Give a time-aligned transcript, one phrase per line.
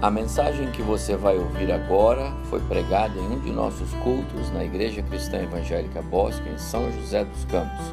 [0.00, 4.62] A mensagem que você vai ouvir agora foi pregada em um de nossos cultos na
[4.62, 7.84] Igreja Cristã Evangélica Bosque, em São José dos Campos.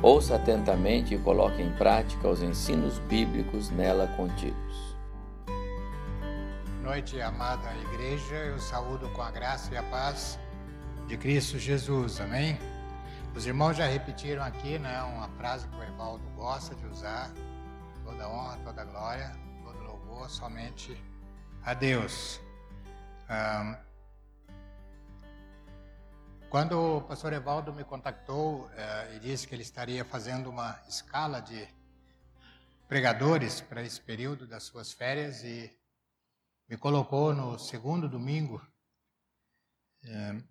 [0.00, 4.96] Ouça atentamente e coloque em prática os ensinos bíblicos nela contidos.
[6.80, 8.36] Noite, amada igreja.
[8.36, 10.38] Eu saúdo com a graça e a paz
[11.08, 12.20] de Cristo Jesus.
[12.20, 12.56] Amém?
[13.34, 17.32] Os irmãos já repetiram aqui, né, uma frase que o Evaldo gosta de usar:
[18.04, 19.32] toda honra, toda glória,
[19.64, 20.96] todo louvor somente
[21.68, 22.40] a Deus.
[26.48, 31.40] Quando o pastor Evaldo me contactou uh, e disse que ele estaria fazendo uma escala
[31.42, 31.68] de
[32.88, 35.70] pregadores para esse período das suas férias e
[36.66, 38.66] me colocou no segundo domingo,
[40.04, 40.42] uh,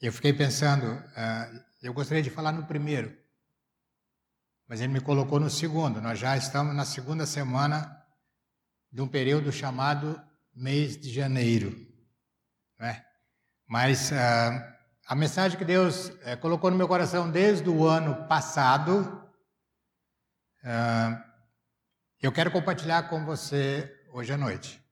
[0.00, 3.12] eu fiquei pensando, uh, eu gostaria de falar no primeiro,
[4.68, 6.00] mas ele me colocou no segundo.
[6.00, 8.06] Nós já estamos na segunda semana
[8.92, 10.16] de um período chamado
[10.54, 11.74] mês de janeiro.
[12.78, 13.04] Né?
[13.66, 14.14] Mas uh,
[15.06, 19.00] a mensagem que Deus uh, colocou no meu coração desde o ano passado,
[20.62, 21.22] uh,
[22.20, 24.82] eu quero compartilhar com você hoje à noite.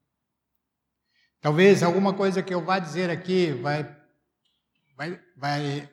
[1.40, 3.84] Talvez alguma coisa que eu vá dizer aqui vai,
[4.96, 5.90] vai, vai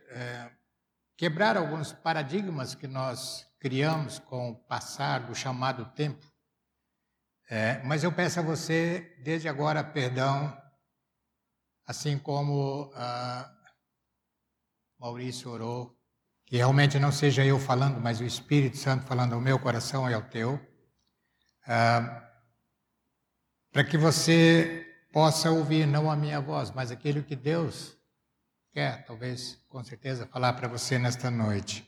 [1.18, 6.26] quebrar alguns paradigmas que nós criamos com o passar do chamado tempo.
[7.52, 10.56] É, mas eu peço a você, desde agora, perdão,
[11.84, 13.52] assim como ah,
[15.00, 15.98] Maurício orou,
[16.46, 20.14] que realmente não seja eu falando, mas o Espírito Santo falando ao meu coração e
[20.14, 20.60] ao teu,
[21.66, 22.24] ah,
[23.72, 27.98] para que você possa ouvir não a minha voz, mas aquilo que Deus
[28.72, 31.84] quer, talvez, com certeza, falar para você nesta noite.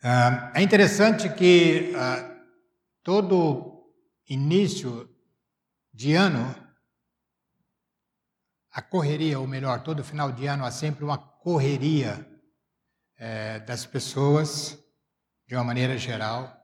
[0.00, 2.36] Ah, é interessante que ah,
[3.02, 3.79] todo
[4.30, 5.10] início
[5.92, 6.54] de ano,
[8.72, 12.24] a correria, ou melhor, todo final de ano há sempre uma correria
[13.18, 14.78] é, das pessoas,
[15.48, 16.56] de uma maneira geral,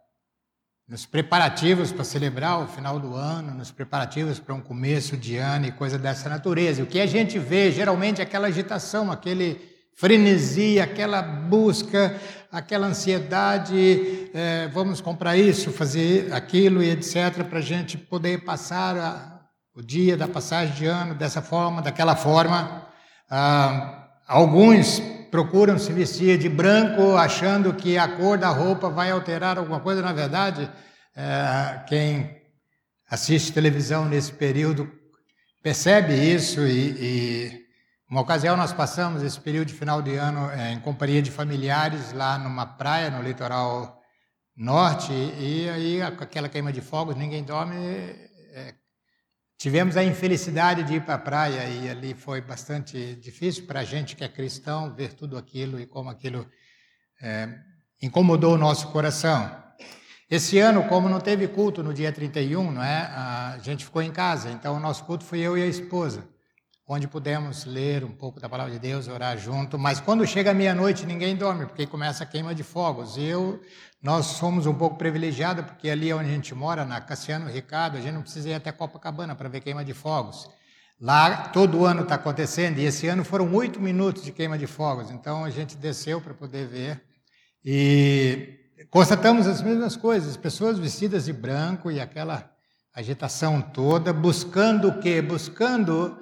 [0.86, 5.66] nos preparativos para celebrar o final do ano, nos preparativos para um começo de ano
[5.66, 6.84] e coisa dessa natureza.
[6.84, 12.20] O que a gente vê geralmente é aquela agitação, aquele frenesi, aquela busca,
[12.52, 18.96] aquela ansiedade, é, vamos comprar isso, fazer aquilo e etc., para a gente poder passar
[18.96, 19.40] a,
[19.74, 22.86] o dia da passagem de ano dessa forma, daquela forma.
[23.28, 29.58] Ah, alguns procuram se vestir de branco, achando que a cor da roupa vai alterar
[29.58, 30.02] alguma coisa.
[30.02, 30.70] Na verdade,
[31.16, 32.36] é, quem
[33.08, 34.90] assiste televisão nesse período
[35.62, 37.65] percebe isso e, e
[38.08, 42.12] uma ocasião nós passamos esse período de final de ano é, em companhia de familiares
[42.12, 44.00] lá numa praia no litoral
[44.56, 47.74] norte e aí aquela queima de fogos, ninguém dorme.
[47.74, 48.74] É,
[49.58, 53.84] tivemos a infelicidade de ir para a praia e ali foi bastante difícil para a
[53.84, 56.48] gente que é cristão ver tudo aquilo e como aquilo
[57.20, 57.48] é,
[58.00, 59.64] incomodou o nosso coração.
[60.30, 63.00] Esse ano, como não teve culto no dia 31, não é?
[63.02, 66.35] a gente ficou em casa, então o nosso culto foi eu e a esposa
[66.88, 69.76] onde pudemos ler um pouco da palavra de Deus, orar junto.
[69.76, 73.18] Mas quando chega meia-noite, ninguém dorme, porque começa a queima de fogos.
[73.18, 73.60] Eu,
[74.00, 78.00] nós somos um pouco privilegiados, porque ali onde a gente mora, na Cassiano Ricardo, a
[78.00, 80.48] gente não precisa ir até Copacabana para ver queima de fogos.
[81.00, 85.10] Lá todo ano está acontecendo, e esse ano foram oito minutos de queima de fogos.
[85.10, 87.02] Então a gente desceu para poder ver.
[87.64, 88.60] E
[88.90, 92.48] constatamos as mesmas coisas, pessoas vestidas de branco e aquela
[92.94, 95.20] agitação toda, buscando o quê?
[95.20, 96.16] Buscando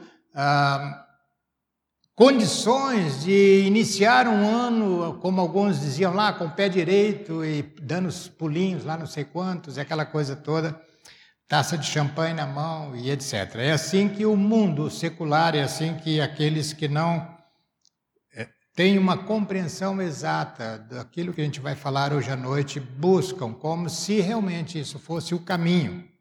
[2.15, 8.07] condições de iniciar um ano, como alguns diziam lá, com o pé direito e dando
[8.09, 10.81] os pulinhos lá não sei quantos, aquela coisa toda,
[11.49, 13.57] taça de champanhe na mão e etc.
[13.57, 17.37] É assim que o mundo secular, é assim que aqueles que não
[18.33, 23.53] é, têm uma compreensão exata daquilo que a gente vai falar hoje à noite buscam,
[23.53, 26.14] como se realmente isso fosse o caminho.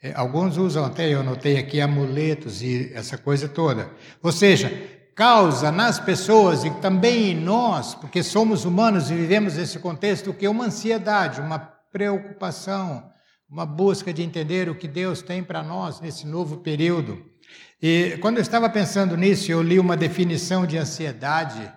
[0.00, 3.90] É, alguns usam até, eu notei aqui, amuletos e essa coisa toda.
[4.22, 4.70] Ou seja,
[5.14, 10.46] causa nas pessoas e também em nós, porque somos humanos e vivemos esse contexto, que
[10.46, 13.10] uma ansiedade, uma preocupação,
[13.50, 17.24] uma busca de entender o que Deus tem para nós nesse novo período.
[17.82, 21.72] E quando eu estava pensando nisso, eu li uma definição de ansiedade.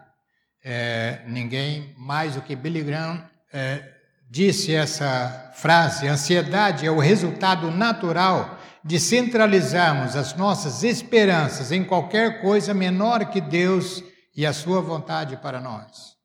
[0.64, 3.84] É, ninguém mais do que Billy Graham é,
[4.32, 12.42] disse essa frase: ansiedade é o resultado natural de centralizarmos as nossas esperanças em qualquer
[12.42, 14.02] coisa menor que Deus
[14.36, 16.16] e a sua vontade para nós.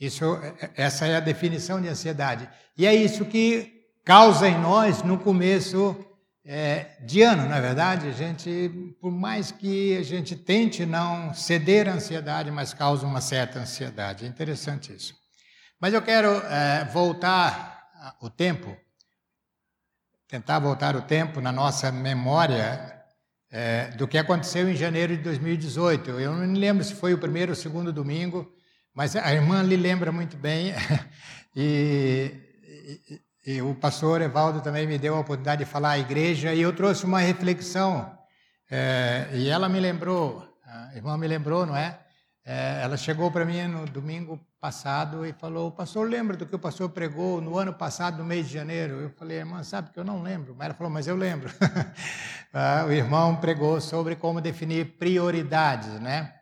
[0.00, 0.24] Isso,
[0.74, 2.48] essa é a definição de ansiedade.
[2.76, 3.70] E é isso que
[4.02, 5.94] causa em nós, no começo,
[6.42, 11.34] é, de ano, na é verdade, a gente, por mais que a gente tente não
[11.34, 14.24] ceder à ansiedade, mas causa uma certa ansiedade.
[14.24, 15.19] É interessante isso.
[15.80, 17.88] Mas eu quero é, voltar
[18.20, 18.76] o tempo,
[20.28, 23.02] tentar voltar o tempo na nossa memória
[23.50, 26.10] é, do que aconteceu em janeiro de 2018.
[26.20, 28.52] Eu não me lembro se foi o primeiro ou o segundo domingo,
[28.94, 30.74] mas a irmã lhe lembra muito bem.
[31.56, 32.30] e,
[33.10, 36.60] e e o pastor Evaldo também me deu a oportunidade de falar à igreja e
[36.60, 38.18] eu trouxe uma reflexão.
[38.70, 41.98] É, e ela me lembrou, a irmã me lembrou, não é?
[42.44, 46.58] é ela chegou para mim no domingo passado e falou: pastor lembra do que o
[46.58, 49.00] pastor pregou no ano passado, no mês de janeiro?
[49.00, 50.54] Eu falei: Irmã, sabe que eu não lembro.
[50.56, 51.50] Mas ela falou: Mas eu lembro.
[52.52, 56.34] Ah, o irmão pregou sobre como definir prioridades, né?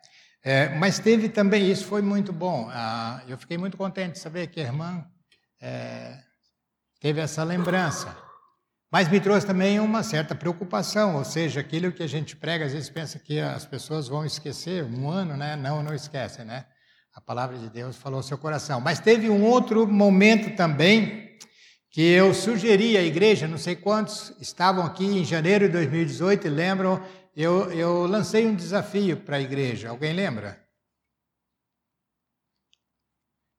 [0.43, 2.67] É, mas teve também, isso foi muito bom.
[2.73, 5.05] Ah, eu fiquei muito contente de saber que a irmã
[5.61, 6.19] é,
[6.99, 8.17] teve essa lembrança.
[8.91, 12.73] Mas me trouxe também uma certa preocupação, ou seja, aquilo que a gente prega, às
[12.73, 15.57] vezes pensa que as pessoas vão esquecer um ano, né?
[15.57, 16.65] Não, não esquecem, né?
[17.15, 18.81] A palavra de Deus falou ao seu coração.
[18.81, 21.37] Mas teve um outro momento também
[21.91, 26.51] que eu sugeri à igreja, não sei quantos estavam aqui em janeiro de 2018 e
[26.51, 27.03] lembram,
[27.35, 29.91] eu, eu lancei um desafio para a igreja.
[29.91, 30.65] Alguém lembra?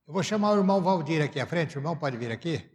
[0.07, 1.77] Eu vou chamar o irmão Valdir aqui à frente.
[1.77, 2.69] O irmão pode vir aqui?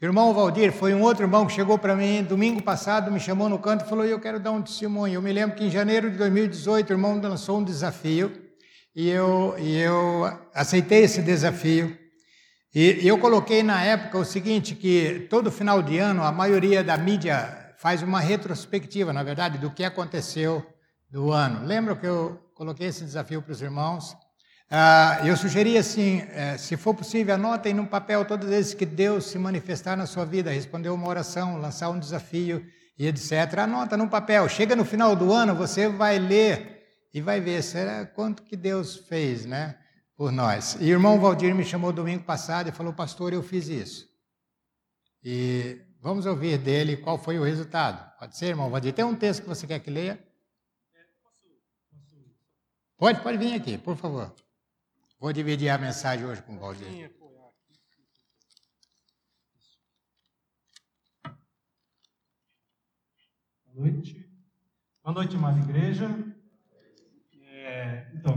[0.00, 3.48] O irmão Valdir foi um outro irmão que chegou para mim domingo passado, me chamou
[3.48, 5.14] no canto e falou: Eu quero dar um testemunho.
[5.14, 8.41] Eu me lembro que em janeiro de 2018 o irmão lançou um desafio
[8.94, 11.96] e eu, e eu aceitei esse desafio.
[12.74, 16.96] E eu coloquei na época o seguinte: que todo final de ano a maioria da
[16.96, 20.64] mídia faz uma retrospectiva, na verdade, do que aconteceu
[21.10, 21.66] do ano.
[21.66, 24.16] Lembra que eu coloquei esse desafio para os irmãos?
[24.70, 28.86] Ah, eu sugeri assim, eh, se for possível, anotem num papel todas as vezes que
[28.86, 32.64] Deus se manifestar na sua vida, responder uma oração, lançar um desafio
[32.98, 33.58] e etc.
[33.58, 34.48] Anota num papel.
[34.48, 36.81] Chega no final do ano, você vai ler
[37.12, 39.78] e vai ver será quanto que Deus fez, né,
[40.16, 40.76] por nós.
[40.80, 44.08] E o irmão Valdir me chamou domingo passado e falou, pastor, eu fiz isso.
[45.22, 48.18] E vamos ouvir dele qual foi o resultado.
[48.18, 48.94] Pode ser, irmão Valdir?
[48.94, 50.22] Tem um texto que você quer que leia?
[52.96, 54.34] Pode, pode vir aqui, por favor.
[55.18, 57.12] Vou dividir a mensagem hoje com o Valdir.
[63.64, 64.30] Boa noite.
[65.02, 66.08] Boa noite, amada igreja.
[67.62, 68.34] É, então,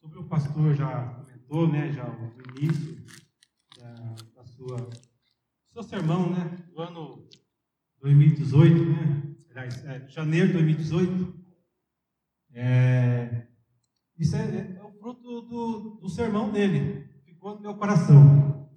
[0.00, 3.00] sobre o pastor já comentou, né, já o início
[3.78, 3.92] da,
[4.34, 4.90] da sua
[5.72, 7.28] seu sermão, né, do ano
[8.00, 11.44] 2018, né, aliás, é, janeiro de 2018.
[12.54, 13.46] É,
[14.18, 18.68] isso é, fruto do, do sermão dele, ficou no meu coração.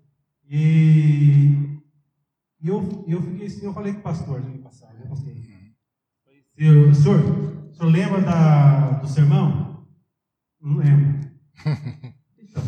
[0.48, 1.80] E,
[2.62, 5.36] e eu, eu fiquei assim, eu falei com o pastor no ano passado, né, pastor?
[6.60, 7.20] Eu, senhor,
[7.78, 9.86] o senhor lembra da, do sermão?
[10.60, 11.18] Não lembro.
[12.40, 12.64] Então,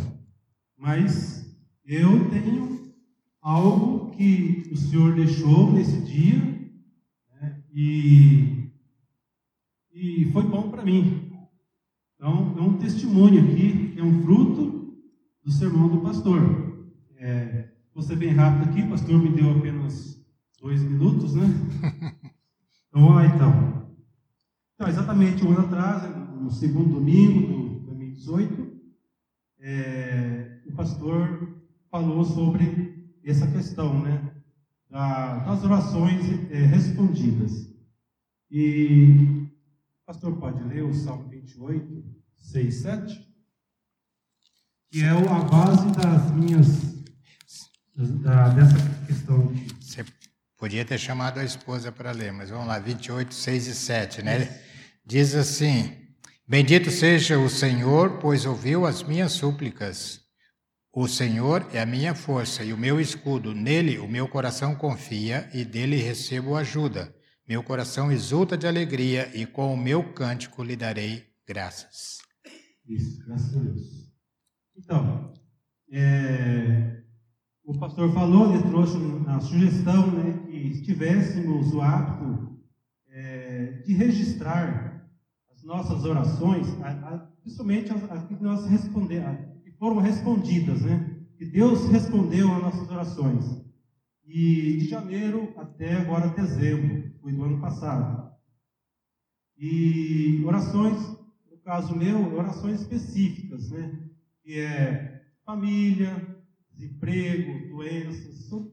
[0.77, 2.93] mas eu tenho
[3.41, 6.37] algo que o senhor deixou nesse dia
[7.33, 8.69] né, e,
[9.91, 11.31] e foi bom para mim.
[12.15, 14.93] Então, é um testemunho aqui, é um fruto
[15.43, 16.83] do sermão do pastor.
[17.17, 20.23] É, vou ser bem rápido aqui, o pastor me deu apenas
[20.61, 21.45] dois minutos, né?
[22.91, 23.68] Então, vamos lá então.
[24.89, 26.03] Exatamente um ano atrás,
[26.41, 28.81] no segundo domingo de 2018,
[29.59, 34.33] é, o pastor falou sobre essa questão, né?
[34.89, 37.69] das orações é, respondidas.
[38.49, 39.47] E
[40.01, 42.03] o pastor pode ler o Salmo 28,
[42.37, 43.33] 6, 7,
[44.89, 47.03] que é a base das minhas,
[47.95, 49.53] da, dessa questão.
[49.79, 50.03] Você
[50.57, 54.68] podia ter chamado a esposa para ler, mas vamos lá, 28, 6 e 7, né?
[55.09, 55.91] Diz assim:
[56.47, 60.21] Bendito seja o Senhor, pois ouviu as minhas súplicas.
[60.93, 65.49] O Senhor é a minha força e o meu escudo, nele o meu coração confia
[65.51, 67.11] e dele recebo ajuda.
[67.47, 72.19] Meu coração exulta de alegria e com o meu cântico lhe darei graças.
[72.87, 74.13] Isso, graças a Deus.
[74.77, 75.33] Então,
[75.91, 77.01] é,
[77.63, 78.97] o pastor falou, ele trouxe
[79.27, 82.59] a sugestão né, que tivéssemos o hábito
[83.07, 84.88] é, de registrar
[85.69, 86.67] nossas orações,
[87.43, 89.21] principalmente as, as, que nós responder,
[89.63, 91.15] que foram respondidas, né?
[91.37, 93.45] Que Deus respondeu às nossas orações.
[94.25, 98.31] E de janeiro até agora dezembro, foi do ano passado.
[99.59, 100.97] E orações,
[101.51, 104.09] no caso meu, orações específicas, né?
[104.43, 106.35] Que é família,
[106.73, 108.71] desemprego, doenças, são,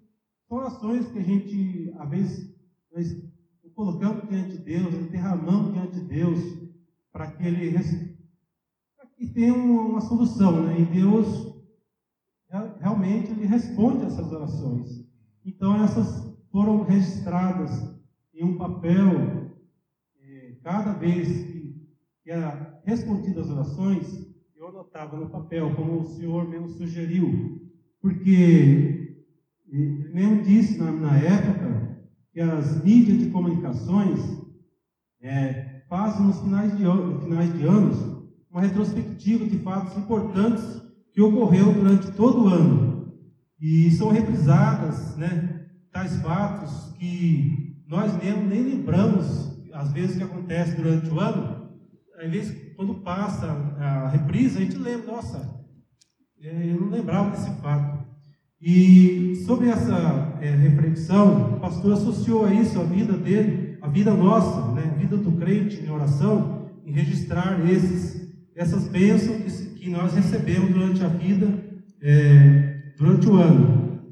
[0.49, 2.57] orações que a gente, às vezes,
[2.91, 3.15] nós
[3.75, 6.65] colocamos diante de Deus, derramamos diante de Deus,
[7.16, 7.73] para que ele
[8.94, 10.78] para que tenha uma, solução, né?
[10.82, 11.50] E Deus
[12.78, 15.02] realmente ele responde essas orações.
[15.42, 17.73] Então essas foram registradas
[18.35, 19.50] em um papel.
[20.20, 21.88] Eh, cada vez que,
[22.23, 27.62] que era respondida as orações, eu anotava no papel, como o senhor mesmo sugeriu,
[27.99, 29.25] porque
[29.66, 31.99] ele mesmo disse na, na época
[32.30, 34.20] que as mídias de comunicações
[35.23, 36.85] é, fazem nos finais de,
[37.25, 38.16] finais de anos
[38.50, 43.12] uma retrospectiva de fatos importantes que ocorreu durante todo o ano.
[43.61, 50.76] E são reprisadas, né, tais fatos que nós mesmo nem lembramos, às vezes, que acontece
[50.76, 51.71] durante o ano.
[52.19, 53.47] Às vezes, quando passa
[53.78, 55.57] a reprisa, a gente lembra, nossa,
[56.43, 58.07] é, eu não lembrava desse fato.
[58.61, 64.12] E sobre essa é, reflexão, o pastor associou a isso a vida dele, a vida
[64.12, 69.90] nossa, né, a vida do crente em oração, em registrar esses, essas bênçãos que, que
[69.90, 71.47] nós recebemos durante a vida,
[72.02, 74.02] é, durante o ano.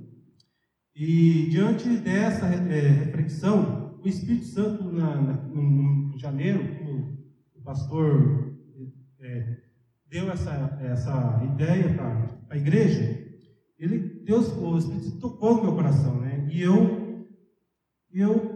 [0.95, 6.61] E diante dessa é, reflexão, o Espírito Santo, na, na, no, em janeiro,
[7.57, 8.55] o pastor
[9.19, 9.57] é,
[10.09, 13.25] deu essa, essa ideia para a igreja,
[13.77, 16.47] ele, Deus, o Espírito tocou no meu coração, né?
[16.49, 17.27] E eu,
[18.13, 18.54] eu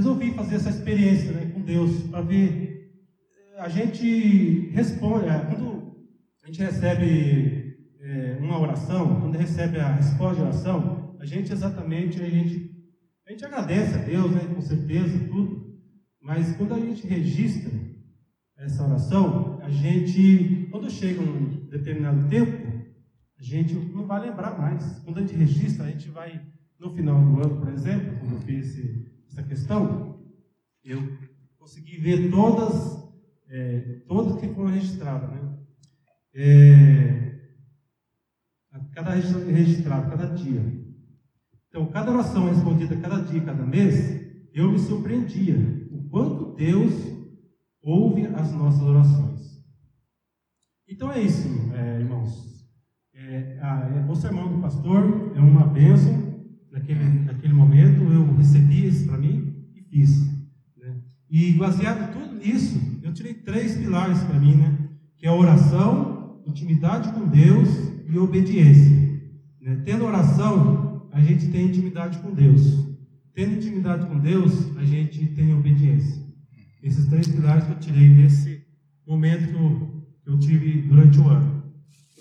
[0.00, 2.90] resolvi fazer essa experiência né, com Deus, para ver.
[3.58, 5.94] A gente responde, é, quando
[6.42, 12.22] a gente recebe é, uma oração, quando recebe a resposta de oração, a gente exatamente,
[12.22, 12.74] a gente,
[13.26, 15.78] a gente agradece a Deus, né, com certeza, tudo,
[16.18, 17.70] mas quando a gente registra
[18.56, 22.70] essa oração, a gente, quando chega um determinado tempo,
[23.38, 24.98] a gente não vai lembrar mais.
[25.04, 26.40] Quando a gente registra, a gente vai,
[26.78, 30.18] no final do ano, por exemplo, quando eu fiz essa questão,
[30.84, 31.00] eu
[31.58, 32.98] consegui ver todas,
[33.48, 35.30] é, todas que foram registradas.
[35.30, 35.58] Né?
[36.34, 37.20] É,
[38.92, 40.60] cada registrado, cada dia.
[41.68, 44.20] Então, cada oração respondida cada dia, cada mês,
[44.52, 45.56] eu me surpreendia
[45.92, 46.92] o quanto Deus
[47.82, 49.64] ouve as nossas orações.
[50.88, 52.68] Então é isso, é, irmãos.
[53.14, 56.29] É, a, é, o sermão do pastor é uma bênção.
[56.70, 60.26] Naquele, naquele momento eu recebi isso para mim e fiz.
[60.76, 60.96] Né?
[61.28, 64.78] E baseado tudo nisso, eu tirei três pilares para mim, né?
[65.18, 67.68] que é a oração, intimidade com Deus
[68.08, 68.96] e obediência.
[69.60, 69.82] Né?
[69.84, 72.88] Tendo oração, a gente tem intimidade com Deus.
[73.34, 76.20] Tendo intimidade com Deus, a gente tem obediência.
[76.82, 78.64] Esses três pilares que eu tirei desse
[79.06, 81.64] momento que eu, tive durante o ano.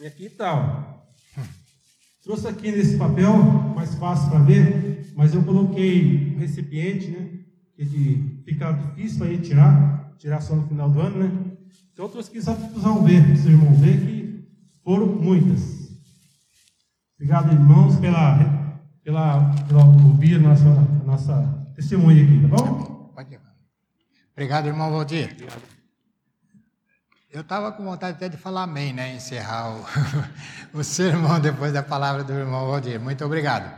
[0.01, 0.88] E aqui está,
[2.29, 3.33] Trouxe aqui nesse papel,
[3.75, 7.27] mais fácil para ver, mas eu coloquei um recipiente, né?
[7.75, 11.31] Que fica difícil para tirar, tirar só no final do ano, né?
[11.91, 14.47] Então eu trouxe aqui só para vocês ver, para vocês irmãos ver que
[14.83, 15.89] foram muitas.
[17.15, 18.37] Obrigado, irmãos, pela,
[19.03, 20.69] pela, pela ouvir a nossa,
[21.03, 23.11] nossa testemunha aqui, tá bom?
[23.15, 23.39] Pode ir.
[24.33, 25.31] Obrigado, irmão Valdir.
[25.31, 25.78] Obrigado.
[27.31, 29.13] Eu estava com vontade até de falar amém, né?
[29.13, 29.85] Encerrar o,
[30.79, 32.99] o sermão depois da palavra do irmão Valdir.
[32.99, 33.71] Muito obrigado.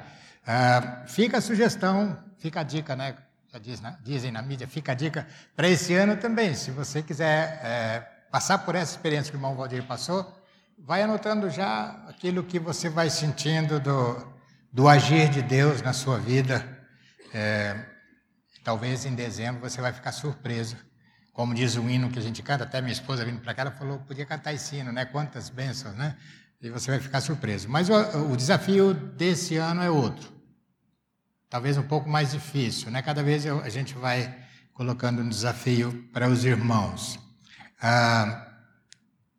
[0.44, 3.14] Uh, fica a sugestão, fica a dica, né?
[3.52, 3.98] Já diz, né?
[4.02, 6.54] dizem na mídia, fica a dica para esse ano também.
[6.56, 8.00] Se você quiser é,
[8.32, 10.34] passar por essa experiência que o irmão Valdir passou,
[10.80, 14.34] vai anotando já aquilo que você vai sentindo do,
[14.72, 16.66] do agir de Deus na sua vida.
[17.34, 17.76] É,
[18.64, 20.78] talvez em dezembro você vai ficar surpreso
[21.34, 23.72] como diz o hino que a gente canta, até minha esposa vindo para cá, ela
[23.72, 25.06] falou, podia cantar esse hino, né?
[25.06, 26.18] Quantas bênçãos, né?
[26.62, 27.70] E você vai ficar surpreso.
[27.70, 27.94] Mas o,
[28.32, 30.32] o desafio desse ano é outro.
[31.50, 33.02] Talvez um pouco mais difícil, né?
[33.02, 34.38] Cada vez a gente vai
[34.74, 37.20] colocando um desafio para os irmãos.
[37.82, 38.48] Ah,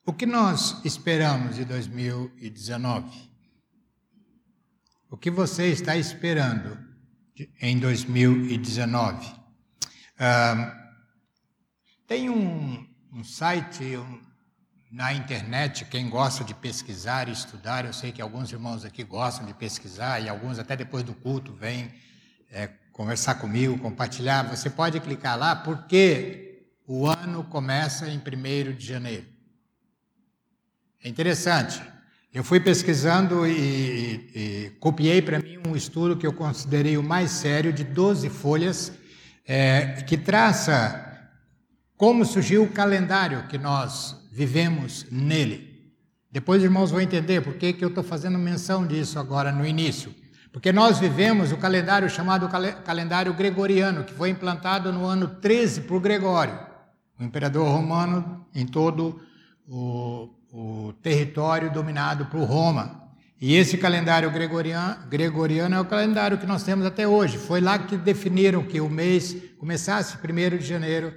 [0.04, 3.30] o que nós esperamos de 2019?
[5.10, 6.78] O que você está esperando
[7.60, 9.32] em 2019?
[10.18, 10.81] Ah,
[12.12, 14.20] tem um, um site um,
[14.90, 19.46] na internet, quem gosta de pesquisar e estudar, eu sei que alguns irmãos aqui gostam
[19.46, 21.90] de pesquisar e alguns até depois do culto vêm
[22.50, 24.42] é, conversar comigo, compartilhar.
[24.54, 29.26] Você pode clicar lá, porque o ano começa em 1 de janeiro.
[31.02, 31.80] É interessante.
[32.30, 37.02] Eu fui pesquisando e, e, e copiei para mim um estudo que eu considerei o
[37.02, 38.92] mais sério, de 12 folhas,
[39.46, 41.08] é, que traça
[42.02, 45.94] como surgiu o calendário que nós vivemos nele.
[46.32, 50.12] Depois, irmãos, vão entender por que, que eu estou fazendo menção disso agora no início.
[50.52, 52.48] Porque nós vivemos o calendário chamado
[52.84, 56.58] calendário gregoriano, que foi implantado no ano 13 por Gregório,
[57.20, 59.20] o imperador romano em todo
[59.68, 63.12] o, o território dominado por Roma.
[63.40, 67.38] E esse calendário gregoriano, gregoriano, é o calendário que nós temos até hoje.
[67.38, 71.14] Foi lá que definiram que o mês começasse 1 de janeiro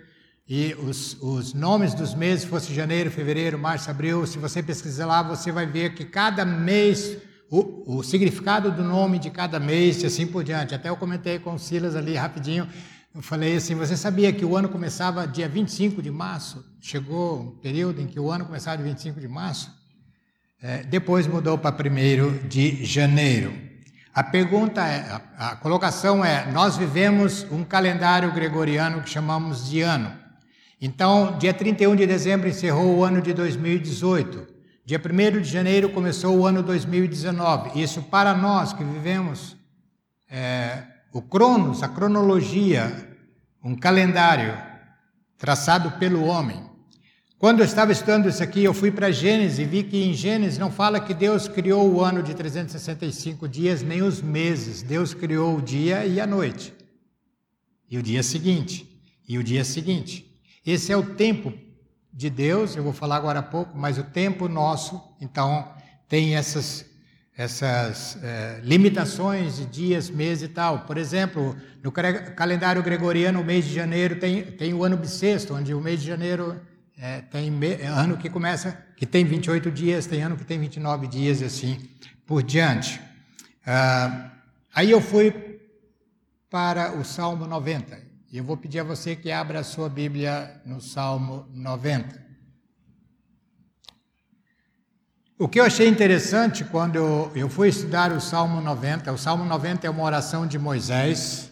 [0.48, 4.28] e os, os nomes dos meses fossem janeiro, fevereiro, março, abril.
[4.28, 7.18] Se você pesquisar lá, você vai ver que cada mês,
[7.50, 10.76] o, o significado do nome de cada mês e assim por diante.
[10.76, 12.68] Até eu comentei com o Silas ali rapidinho.
[13.14, 16.64] Eu falei assim: você sabia que o ano começava dia 25 de março?
[16.80, 19.74] Chegou um período em que o ano começava dia 25 de março?
[20.62, 23.52] É, depois mudou para 1 de janeiro.
[24.14, 29.82] A pergunta é, a, a colocação é: nós vivemos um calendário gregoriano que chamamos de
[29.82, 30.25] ano.
[30.80, 34.48] Então, dia 31 de dezembro encerrou o ano de 2018.
[34.86, 37.82] Dia 1 de janeiro começou o ano 2019.
[37.82, 39.56] Isso para nós que vivemos
[40.30, 43.10] é, o Cronos, a cronologia,
[43.64, 44.56] um calendário
[45.38, 46.64] traçado pelo homem.
[47.38, 50.58] Quando eu estava estudando isso aqui, eu fui para Gênesis e vi que em Gênesis
[50.58, 54.82] não fala que Deus criou o ano de 365 dias, nem os meses.
[54.82, 56.74] Deus criou o dia e a noite.
[57.90, 58.88] E o dia seguinte.
[59.28, 60.25] E o dia seguinte.
[60.66, 61.54] Esse é o tempo
[62.12, 65.70] de Deus, eu vou falar agora há pouco, mas o tempo nosso, então,
[66.08, 66.86] tem essas,
[67.38, 70.80] essas é, limitações de dias, meses e tal.
[70.86, 75.74] Por exemplo, no calendário gregoriano, o mês de janeiro tem, tem o ano bissexto, onde
[75.74, 76.60] o mês de janeiro
[76.98, 77.52] é, tem
[77.86, 81.78] ano que começa, que tem 28 dias, tem ano que tem 29 dias e assim
[82.26, 83.02] por diante.
[83.66, 84.32] Ah,
[84.74, 85.60] aí eu fui
[86.50, 88.05] para o Salmo 90.
[88.32, 92.24] E eu vou pedir a você que abra a sua Bíblia no Salmo 90.
[95.38, 99.44] O que eu achei interessante quando eu, eu fui estudar o Salmo 90, o Salmo
[99.46, 101.52] 90 é uma oração de Moisés,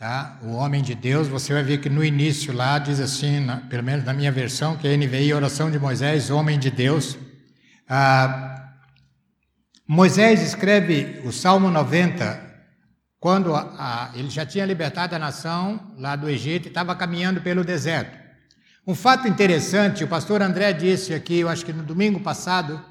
[0.00, 0.38] Tá?
[0.42, 3.82] O homem de Deus, você vai ver que no início lá diz assim, na, pelo
[3.82, 7.18] menos na minha versão, que é NVI, oração de Moisés, homem de Deus.
[7.86, 8.72] Ah,
[9.86, 12.49] Moisés escreve o Salmo 90
[13.20, 17.42] quando a, a, ele já tinha libertado a nação lá do Egito e estava caminhando
[17.42, 18.18] pelo deserto.
[18.86, 22.82] Um fato interessante, o pastor André disse aqui, eu acho que no domingo passado,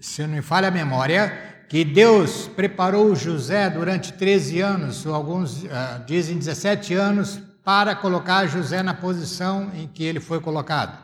[0.00, 5.64] se não me falha a memória, que Deus preparou José durante 13 anos, ou alguns
[5.64, 5.68] uh,
[6.06, 10.98] dizem 17 anos, para colocar José na posição em que ele foi colocado.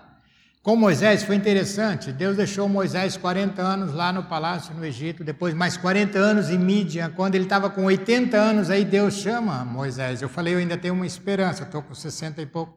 [0.62, 5.54] Com Moisés foi interessante, Deus deixou Moisés 40 anos lá no palácio no Egito, depois
[5.54, 10.20] mais 40 anos em Mídia, quando ele estava com 80 anos, aí Deus chama Moisés.
[10.20, 12.76] Eu falei, eu ainda tenho uma esperança, estou com 60 e pouco.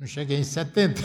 [0.00, 1.02] Não cheguei em 70,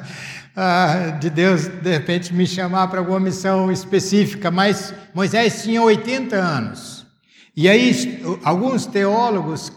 [0.56, 6.34] ah, de Deus de repente me chamar para alguma missão específica, mas Moisés tinha 80
[6.34, 7.06] anos.
[7.54, 9.70] E aí alguns teólogos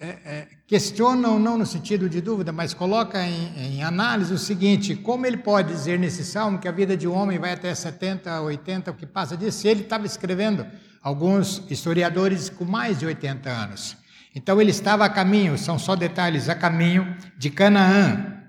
[0.00, 4.96] é, é, questionam, não no sentido de dúvida, mas coloca em, em, análise o seguinte:
[4.96, 8.40] como ele pode dizer nesse salmo que a vida de um homem vai até 70,
[8.40, 9.58] 80, o que passa disso?
[9.58, 10.66] Se ele estava escrevendo,
[11.02, 13.96] alguns historiadores com mais de 80 anos.
[14.34, 18.42] Então ele estava a caminho, são só detalhes, a caminho de Canaã,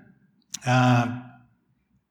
[0.66, 1.38] ah,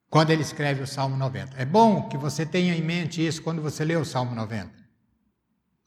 [0.10, 1.58] quando ele escreve o Salmo 90.
[1.58, 4.87] É bom que você tenha em mente isso quando você lê o Salmo 90.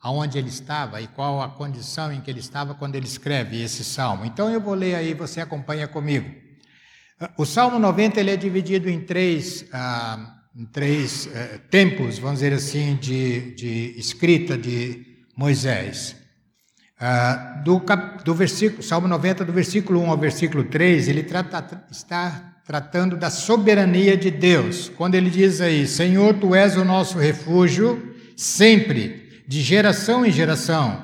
[0.03, 3.85] Aonde ele estava e qual a condição em que ele estava quando ele escreve esse
[3.85, 4.25] salmo.
[4.25, 6.31] Então eu vou ler aí, você acompanha comigo.
[7.37, 12.55] O Salmo 90 ele é dividido em três, ah, em três eh, tempos, vamos dizer
[12.55, 15.05] assim, de, de escrita de
[15.37, 16.17] Moisés.
[16.99, 17.83] Ah, do,
[18.25, 23.31] do versículo, Salmo 90, do versículo 1 ao versículo 3, ele trata, está tratando da
[23.31, 24.91] soberania de Deus.
[24.97, 29.20] Quando ele diz aí: Senhor, tu és o nosso refúgio, sempre,
[29.51, 31.03] de geração em geração.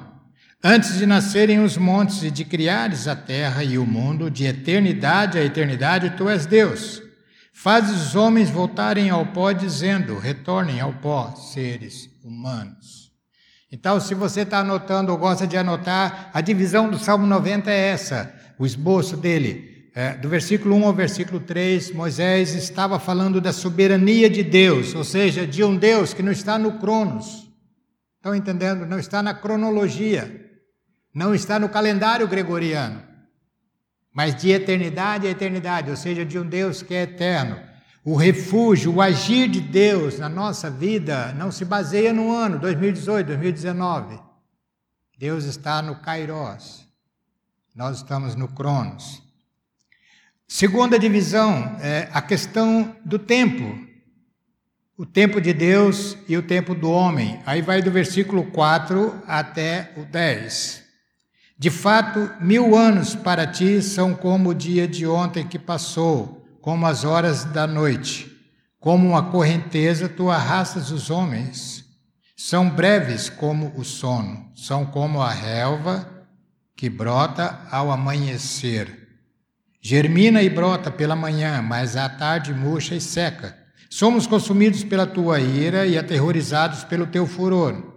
[0.62, 5.36] Antes de nascerem os montes e de criares a terra e o mundo, de eternidade
[5.36, 7.02] a eternidade, tu és Deus.
[7.52, 13.10] Fazes os homens voltarem ao pó, dizendo: Retornem ao pó, seres humanos.
[13.72, 17.88] Então, se você está anotando ou gosta de anotar, a divisão do Salmo 90 é
[17.88, 19.90] essa, o esboço dele.
[19.92, 25.02] É, do versículo 1 ao versículo 3, Moisés estava falando da soberania de Deus, ou
[25.02, 27.45] seja, de um Deus que não está no Cronos.
[28.16, 28.84] Estão entendendo?
[28.86, 30.60] Não está na cronologia,
[31.14, 33.02] não está no calendário gregoriano,
[34.12, 37.60] mas de eternidade a eternidade, ou seja, de um Deus que é eterno.
[38.04, 43.26] O refúgio, o agir de Deus na nossa vida não se baseia no ano 2018,
[43.26, 44.20] 2019.
[45.18, 46.86] Deus está no Kairos.
[47.74, 49.22] Nós estamos no Cronos.
[50.48, 53.85] Segunda divisão é a questão do tempo.
[54.98, 57.40] O tempo de Deus e o tempo do homem.
[57.44, 60.84] Aí vai do versículo 4 até o 10.
[61.58, 66.86] De fato, mil anos para ti são como o dia de ontem que passou, como
[66.86, 68.32] as horas da noite.
[68.80, 71.84] Como uma correnteza, tu arrastas os homens.
[72.34, 76.08] São breves como o sono, são como a relva
[76.74, 79.08] que brota ao amanhecer.
[79.80, 83.65] Germina e brota pela manhã, mas à tarde murcha e seca.
[83.98, 87.94] Somos consumidos pela tua ira e aterrorizados pelo teu furor.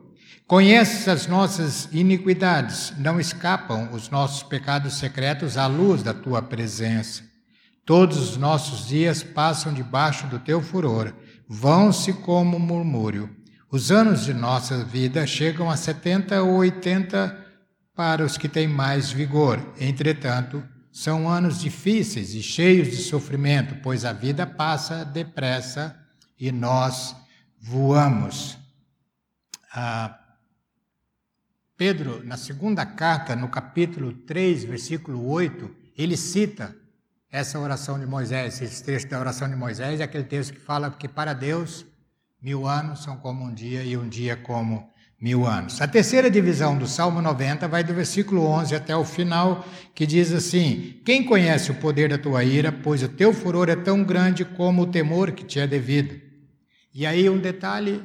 [0.48, 7.22] Conheces as nossas iniquidades, não escapam os nossos pecados secretos à luz da tua presença.
[7.86, 11.14] Todos os nossos dias passam debaixo do teu furor,
[11.50, 13.30] vão-se como murmúrio.
[13.70, 17.38] Os anos de nossa vida chegam a setenta ou oitenta
[17.94, 19.60] para os que têm mais vigor.
[19.78, 20.64] Entretanto,
[21.00, 25.98] são anos difíceis e cheios de sofrimento, pois a vida passa depressa
[26.38, 27.16] e nós
[27.58, 28.58] voamos.
[29.74, 30.20] Ah,
[31.78, 36.76] Pedro, na segunda carta, no capítulo 3, versículo 8, ele cita
[37.32, 40.92] essa oração de Moisés, esse trecho da oração de Moisés, é aquele texto que fala
[40.92, 41.86] que para Deus
[42.42, 44.89] mil anos são como um dia e um dia como
[45.20, 45.82] mil anos.
[45.82, 50.32] A terceira divisão do Salmo 90 vai do versículo 11 até o final, que diz
[50.32, 54.46] assim: Quem conhece o poder da tua ira, pois o teu furor é tão grande
[54.46, 56.20] como o temor que te é devido.
[56.94, 58.02] E aí um detalhe,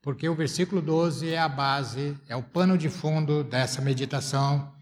[0.00, 4.72] porque o versículo 12 é a base, é o pano de fundo dessa meditação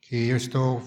[0.00, 0.82] que eu estou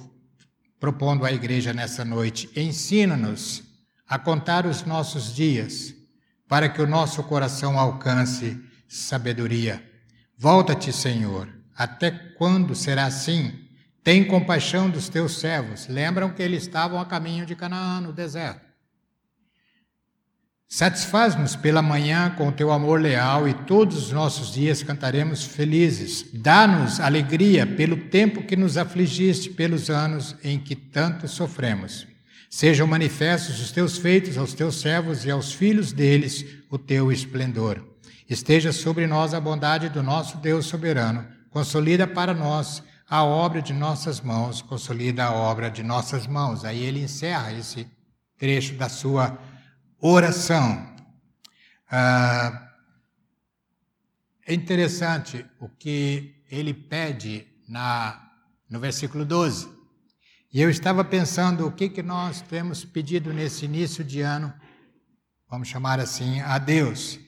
[0.79, 2.49] propondo à igreja nessa noite.
[2.55, 3.63] Ensina-nos
[4.07, 5.93] a contar os nossos dias,
[6.47, 9.94] para que o nosso coração alcance sabedoria.
[10.37, 11.47] Volta-te, Senhor.
[11.75, 13.53] Até quando será assim?
[14.03, 15.87] Tem compaixão dos teus servos.
[15.87, 18.65] Lembram que eles estavam a caminho de Canaã, no deserto.
[20.67, 26.25] Satisfaz-nos pela manhã com o teu amor leal e todos os nossos dias cantaremos felizes.
[26.33, 32.05] Dá-nos alegria pelo tempo que nos afligiste, pelos anos em que tanto sofremos.
[32.49, 37.94] Sejam manifestos os teus feitos aos teus servos e aos filhos deles o teu esplendor.
[38.27, 43.71] Esteja sobre nós a bondade do nosso Deus soberano, consolida para nós a obra de
[43.71, 46.65] nossas mãos, consolida a obra de nossas mãos.
[46.65, 47.87] Aí ele encerra esse
[48.37, 49.37] trecho da sua
[49.99, 50.95] oração.
[51.89, 52.67] Ah,
[54.47, 58.31] é interessante o que ele pede na,
[58.69, 59.69] no versículo 12.
[60.51, 64.53] E eu estava pensando o que, que nós temos pedido nesse início de ano,
[65.49, 67.19] vamos chamar assim, a Deus.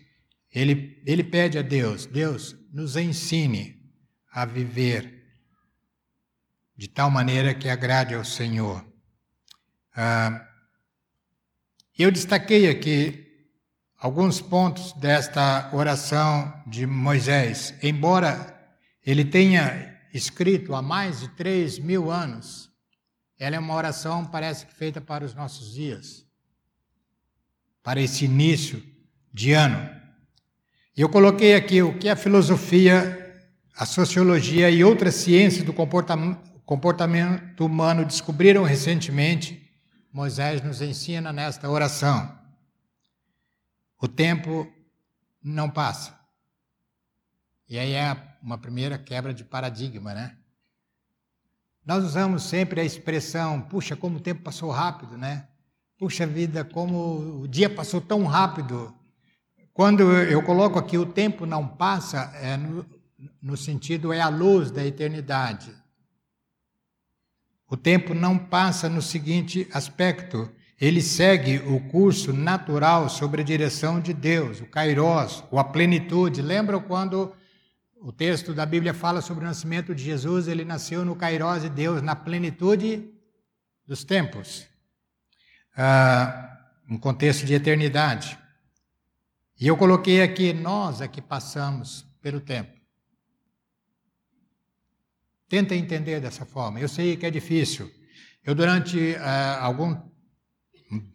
[0.58, 3.80] Ele, ele pede a Deus: Deus, nos ensine
[4.32, 5.24] a viver
[6.76, 8.84] de tal maneira que agrade ao Senhor.
[9.96, 10.48] Ah,
[11.96, 13.24] eu destaquei aqui
[14.00, 17.76] alguns pontos desta oração de Moisés.
[17.84, 18.56] Embora
[19.06, 22.68] ele tenha escrito há mais de três mil anos,
[23.38, 26.26] ela é uma oração, parece que feita para os nossos dias,
[27.84, 28.84] para esse início
[29.32, 29.97] de ano.
[30.98, 33.40] E eu coloquei aqui o que a filosofia,
[33.76, 39.64] a sociologia e outras ciências do comportamento humano descobriram recentemente.
[40.12, 42.36] Moisés nos ensina nesta oração.
[44.02, 44.68] O tempo
[45.44, 46.20] não passa.
[47.70, 50.36] E aí é uma primeira quebra de paradigma, né?
[51.86, 55.48] Nós usamos sempre a expressão, puxa, como o tempo passou rápido, né?
[56.00, 58.98] Puxa vida, como o dia passou tão rápido.
[59.78, 62.84] Quando eu coloco aqui o tempo não passa, é no,
[63.40, 65.72] no sentido é a luz da eternidade.
[67.70, 74.00] O tempo não passa no seguinte aspecto: ele segue o curso natural sobre a direção
[74.00, 76.42] de Deus, o Kairos, ou a plenitude.
[76.42, 77.32] Lembram quando
[78.02, 80.48] o texto da Bíblia fala sobre o nascimento de Jesus?
[80.48, 83.14] Ele nasceu no Kairos de Deus, na plenitude
[83.86, 84.66] dos tempos,
[85.78, 88.40] ah, um contexto de eternidade.
[89.60, 92.78] E eu coloquei aqui, nós é que passamos pelo tempo.
[95.50, 96.80] Tenta entender dessa forma.
[96.80, 97.90] Eu sei que é difícil.
[98.44, 99.96] Eu, durante uh, algum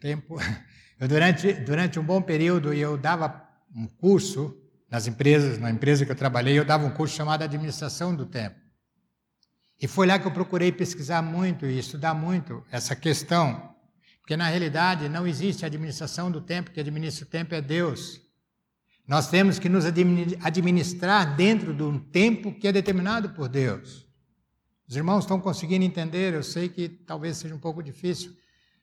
[0.01, 0.37] tempo,
[0.99, 4.59] eu durante, durante um bom período, eu dava um curso
[4.91, 8.61] nas empresas, na empresa que eu trabalhei, eu dava um curso chamado Administração do Tempo.
[9.81, 13.75] E foi lá que eu procurei pesquisar muito e estudar muito essa questão,
[14.21, 18.21] porque na realidade não existe administração do tempo, que administra o tempo é Deus.
[19.07, 24.07] Nós temos que nos administrar dentro de um tempo que é determinado por Deus.
[24.89, 26.35] Os irmãos estão conseguindo entender?
[26.35, 28.37] Eu sei que talvez seja um pouco difícil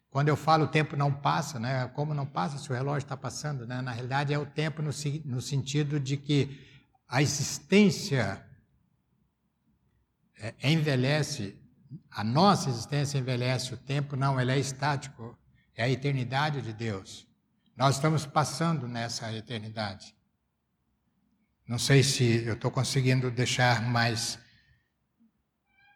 [0.10, 1.88] Quando eu falo o tempo não passa, né?
[1.90, 3.82] Como não passa se o relógio está passando, né?
[3.82, 4.90] Na realidade é o tempo no,
[5.26, 6.68] no sentido de que
[7.08, 8.44] a existência
[10.40, 11.56] é, envelhece,
[12.10, 15.38] a nossa existência envelhece, o tempo não, ele é estático,
[15.76, 17.29] é a eternidade de Deus.
[17.80, 20.14] Nós estamos passando nessa eternidade.
[21.66, 24.38] Não sei se eu estou conseguindo deixar mais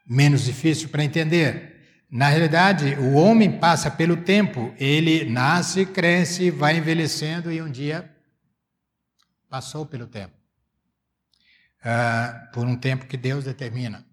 [0.05, 2.05] menos difícil para entender.
[2.09, 8.09] Na realidade, o homem passa pelo tempo, ele nasce, cresce, vai envelhecendo e um dia
[9.49, 10.37] passou pelo tempo.
[11.81, 14.07] Uh, por um tempo que Deus determina.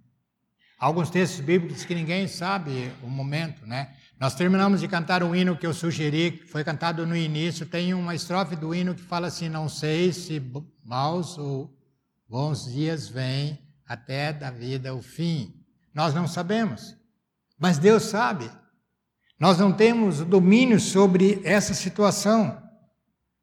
[0.76, 3.94] Alguns textos bíblicos que ninguém sabe o momento, né?
[4.20, 7.64] Nós terminamos de cantar um hino que eu sugeri, que foi cantado no início.
[7.64, 10.42] Tem uma estrofe do hino que fala assim: Não sei se
[10.85, 11.74] maus ou
[12.28, 15.54] bons dias vêm até da vida o fim.
[15.94, 16.94] Nós não sabemos.
[17.59, 18.50] Mas Deus sabe.
[19.38, 22.62] Nós não temos domínio sobre essa situação.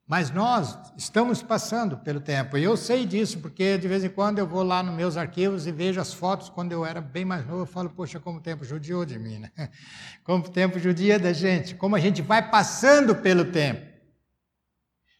[0.08, 2.58] Mas nós estamos passando pelo tempo.
[2.58, 5.68] E eu sei disso, porque de vez em quando eu vou lá nos meus arquivos
[5.68, 7.64] e vejo as fotos quando eu era bem mais novo.
[7.64, 9.52] Eu falo, poxa, como o tempo judiou de mim, né?
[10.24, 11.76] Como o tempo judia da gente.
[11.76, 13.86] Como a gente vai passando pelo tempo.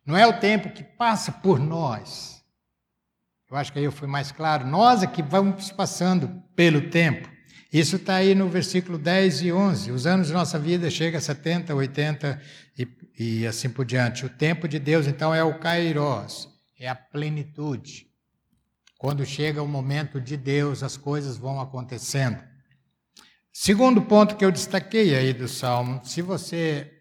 [0.06, 2.42] Não é o tempo que passa por nós.
[3.52, 4.66] Eu acho que aí eu fui mais claro.
[4.66, 7.30] Nós é que vamos passando pelo tempo.
[7.72, 9.92] Isso está aí no versículo 10 e 11.
[9.92, 12.42] Os anos de nossa vida chegam a 70, 80
[13.18, 14.26] e, assim por diante.
[14.26, 16.48] O tempo de Deus, então, é o kairos,
[16.80, 18.08] é a plenitude.
[18.98, 22.44] Quando chega o momento de Deus, as coisas vão acontecendo.
[23.52, 26.92] Segundo ponto que eu destaquei aí do Salmo, se você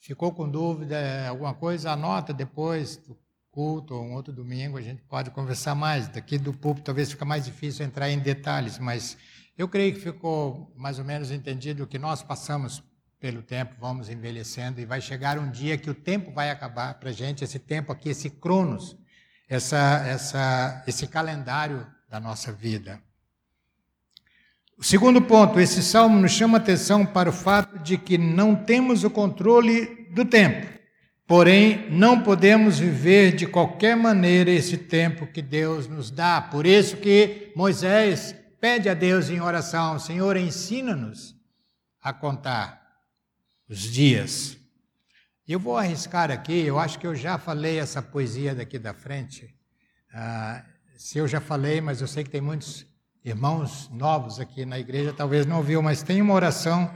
[0.00, 3.16] ficou com dúvida, alguma coisa, anota depois do
[3.50, 6.08] culto ou um outro domingo, a gente pode conversar mais.
[6.08, 9.16] Daqui do púlpito talvez fica mais difícil entrar em detalhes, mas
[9.56, 12.82] eu creio que ficou mais ou menos entendido que nós passamos
[13.24, 17.10] pelo tempo, vamos envelhecendo e vai chegar um dia que o tempo vai acabar para
[17.10, 18.98] gente, esse tempo aqui, esse cronos,
[19.48, 23.00] essa, essa, esse calendário da nossa vida.
[24.76, 29.04] O segundo ponto, esse salmo nos chama atenção para o fato de que não temos
[29.04, 30.66] o controle do tempo,
[31.26, 36.42] porém não podemos viver de qualquer maneira esse tempo que Deus nos dá.
[36.42, 41.34] Por isso que Moisés Pede a Deus em oração, Senhor, ensina-nos
[42.00, 42.83] a contar
[43.68, 44.56] os dias.
[45.46, 49.54] Eu vou arriscar aqui, eu acho que eu já falei essa poesia daqui da frente.
[50.12, 50.64] Ah,
[50.96, 52.86] se eu já falei, mas eu sei que tem muitos
[53.24, 56.90] irmãos novos aqui na igreja, talvez não ouviu, mas tem uma oração,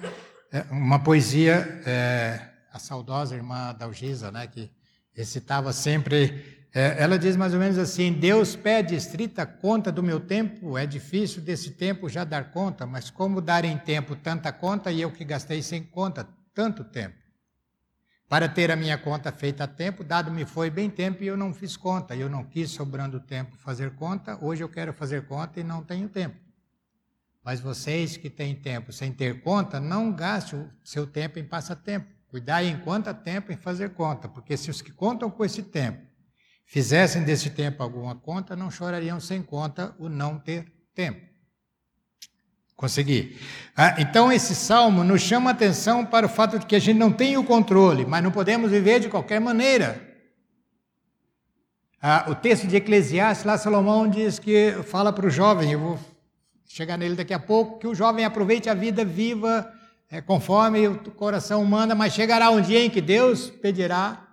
[0.52, 2.40] é, uma poesia, é,
[2.72, 4.70] a saudosa irmã Dalgisa, né, que
[5.12, 10.20] recitava sempre é, ela diz mais ou menos assim: Deus pede estrita conta do meu
[10.20, 14.92] tempo, é difícil desse tempo já dar conta, mas como dar em tempo tanta conta
[14.92, 16.28] e eu que gastei sem conta
[16.58, 17.16] tanto tempo?
[18.28, 21.54] Para ter a minha conta feita a tempo, dado-me foi bem tempo e eu não
[21.54, 25.62] fiz conta, eu não quis, sobrando tempo, fazer conta, hoje eu quero fazer conta e
[25.62, 26.36] não tenho tempo.
[27.44, 32.08] Mas vocês que têm tempo sem ter conta, não gaste o seu tempo em passatempo.
[32.26, 36.04] Cuidai enquanto há tempo em fazer conta, porque se os que contam com esse tempo
[36.66, 41.24] fizessem desse tempo alguma conta, não chorariam sem conta o não ter tempo.
[42.78, 43.36] Consegui.
[43.76, 46.96] Ah, então, esse salmo nos chama a atenção para o fato de que a gente
[46.96, 50.00] não tem o controle, mas não podemos viver de qualquer maneira.
[52.00, 55.98] Ah, o texto de Eclesiastes, lá Salomão diz que fala para o jovem, eu vou
[56.68, 59.68] chegar nele daqui a pouco, que o jovem aproveite a vida viva
[60.08, 64.24] é, conforme o coração manda, mas chegará um dia em que Deus pedirá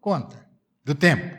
[0.00, 0.36] conta
[0.84, 1.36] do tempo.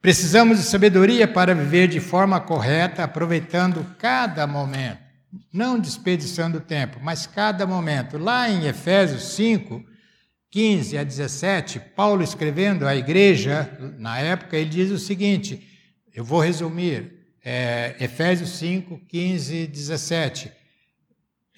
[0.00, 5.07] Precisamos de sabedoria para viver de forma correta, aproveitando cada momento,
[5.52, 8.18] não desperdiçando tempo, mas cada momento.
[8.18, 9.84] Lá em Efésios 5,
[10.50, 15.66] 15 a 17, Paulo escrevendo à igreja, na época, ele diz o seguinte:
[16.14, 20.52] eu vou resumir, é, Efésios 5, 15 e 17.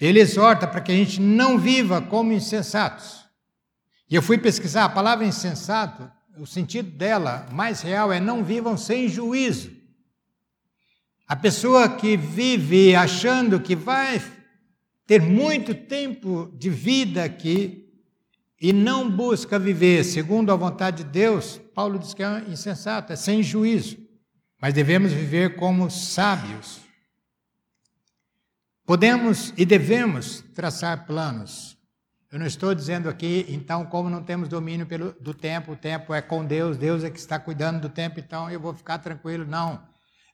[0.00, 3.24] Ele exorta para que a gente não viva como insensatos.
[4.08, 8.76] E eu fui pesquisar, a palavra insensato o sentido dela mais real é não vivam
[8.76, 9.70] sem juízo.
[11.30, 14.20] A pessoa que vive achando que vai
[15.06, 17.88] ter muito tempo de vida aqui
[18.60, 23.16] e não busca viver segundo a vontade de Deus, Paulo diz que é insensato, é
[23.16, 23.96] sem juízo.
[24.60, 26.80] Mas devemos viver como sábios.
[28.84, 31.78] Podemos e devemos traçar planos
[32.32, 36.14] eu não estou dizendo aqui, então, como não temos domínio pelo, do tempo, o tempo
[36.14, 39.44] é com Deus, Deus é que está cuidando do tempo, então eu vou ficar tranquilo.
[39.44, 39.89] Não.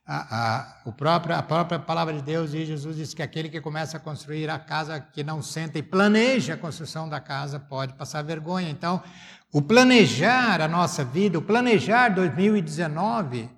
[0.07, 3.59] A, a, o próprio, a própria palavra de Deus e Jesus diz que aquele que
[3.59, 7.93] começa a construir a casa, que não senta e planeja a construção da casa, pode
[7.93, 8.69] passar vergonha.
[8.69, 9.03] Então,
[9.51, 13.49] o planejar a nossa vida, o planejar 2019,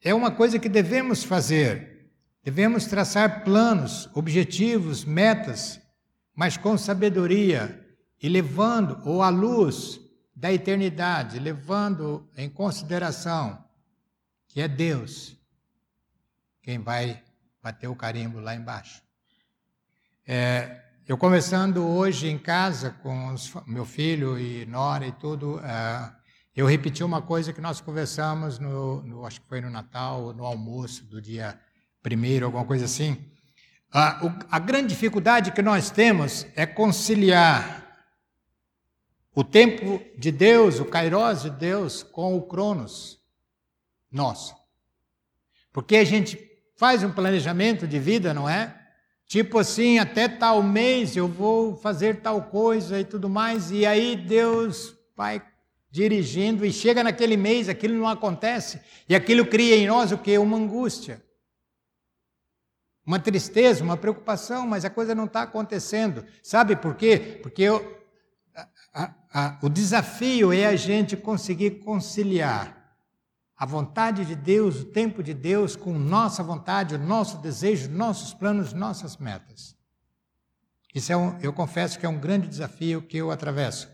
[0.00, 2.12] é uma coisa que devemos fazer.
[2.44, 5.80] Devemos traçar planos, objetivos, metas,
[6.36, 7.84] mas com sabedoria
[8.22, 10.00] e levando ou à luz
[10.36, 13.58] da eternidade, levando em consideração
[14.46, 15.37] que é Deus
[16.68, 17.22] quem vai
[17.62, 19.02] bater o carimbo lá embaixo.
[20.26, 26.12] É, eu conversando hoje em casa com os, meu filho e Nora e tudo, é,
[26.54, 30.44] eu repeti uma coisa que nós conversamos no, no, acho que foi no Natal, no
[30.44, 31.58] almoço do dia
[32.02, 33.16] primeiro, alguma coisa assim.
[33.90, 37.96] A, o, a grande dificuldade que nós temos é conciliar
[39.34, 43.18] o tempo de Deus, o Kairos de Deus, com o Cronos
[44.12, 44.54] nosso.
[45.72, 46.47] Porque a gente
[46.78, 48.72] faz um planejamento de vida, não é?
[49.26, 54.16] Tipo assim, até tal mês eu vou fazer tal coisa e tudo mais, e aí
[54.16, 55.42] Deus vai
[55.90, 60.38] dirigindo e chega naquele mês, aquilo não acontece, e aquilo cria em nós o que?
[60.38, 61.20] Uma angústia.
[63.04, 66.24] Uma tristeza, uma preocupação, mas a coisa não está acontecendo.
[66.44, 67.40] Sabe por quê?
[67.42, 68.02] Porque eu,
[68.54, 72.77] a, a, a, o desafio é a gente conseguir conciliar
[73.58, 78.32] a vontade de Deus, o tempo de Deus, com nossa vontade, o nosso desejo, nossos
[78.32, 79.76] planos, nossas metas.
[80.94, 83.88] Isso é um, eu confesso que é um grande desafio que eu atravesso.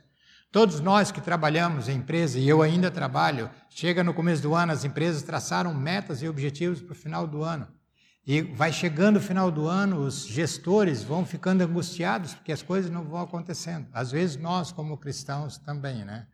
[0.52, 4.70] Todos nós que trabalhamos em empresa, e eu ainda trabalho, chega no começo do ano,
[4.70, 7.66] as empresas traçaram metas e objetivos para o final do ano.
[8.26, 12.90] E vai chegando o final do ano, os gestores vão ficando angustiados porque as coisas
[12.90, 13.88] não vão acontecendo.
[13.92, 16.26] Às vezes nós, como cristãos, também, né?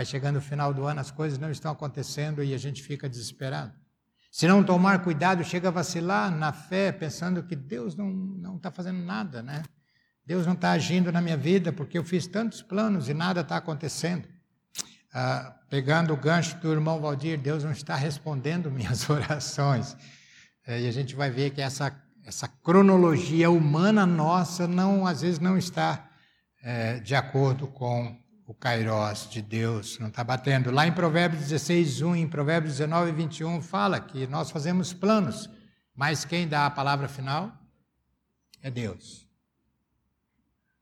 [0.00, 3.06] Vai chegando o final do ano, as coisas não estão acontecendo e a gente fica
[3.06, 3.74] desesperado.
[4.32, 9.04] Se não tomar cuidado, chega a vacilar na fé, pensando que Deus não está fazendo
[9.04, 9.62] nada, né?
[10.24, 13.58] Deus não está agindo na minha vida porque eu fiz tantos planos e nada está
[13.58, 14.26] acontecendo.
[15.12, 19.94] Ah, pegando o gancho do irmão Valdir, Deus não está respondendo minhas orações.
[20.66, 25.38] É, e a gente vai ver que essa, essa cronologia humana nossa não, às vezes
[25.38, 26.08] não está
[26.62, 28.18] é, de acordo com
[28.50, 30.72] o Kairos de Deus, não está batendo.
[30.72, 35.48] Lá em Provérbios 16, 1, em Provérbios 19, 21, fala que nós fazemos planos,
[35.94, 37.56] mas quem dá a palavra final
[38.60, 39.24] é Deus.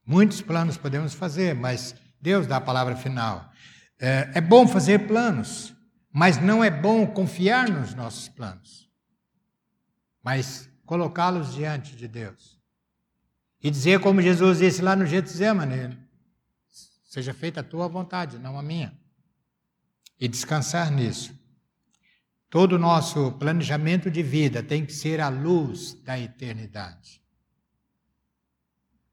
[0.03, 3.53] Muitos planos podemos fazer, mas Deus dá a palavra final.
[4.01, 5.75] É, é bom fazer planos,
[6.11, 8.89] mas não é bom confiar nos nossos planos,
[10.23, 12.59] mas colocá-los diante de Deus.
[13.63, 16.08] E dizer como Jesus disse lá no Getsemane,
[17.09, 18.92] Seja feita a tua vontade, não a minha.
[20.21, 21.35] E descansar nisso.
[22.51, 27.23] Todo o nosso planejamento de vida tem que ser à luz da eternidade.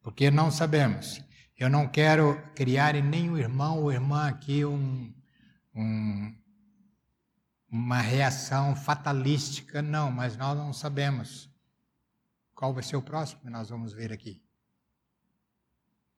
[0.02, 1.22] Porque não sabemos.
[1.58, 5.14] Eu não quero criar em nenhum irmão ou irmã aqui um,
[5.74, 6.36] um,
[7.72, 11.50] uma reação fatalística, não, mas nós não sabemos
[12.54, 14.45] qual vai ser o próximo que nós vamos ver aqui.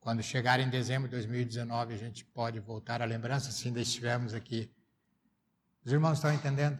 [0.07, 4.33] Quando chegar em dezembro de 2019, a gente pode voltar à lembrança se ainda estivermos
[4.33, 4.71] aqui.
[5.83, 6.79] Os irmãos estão entendendo?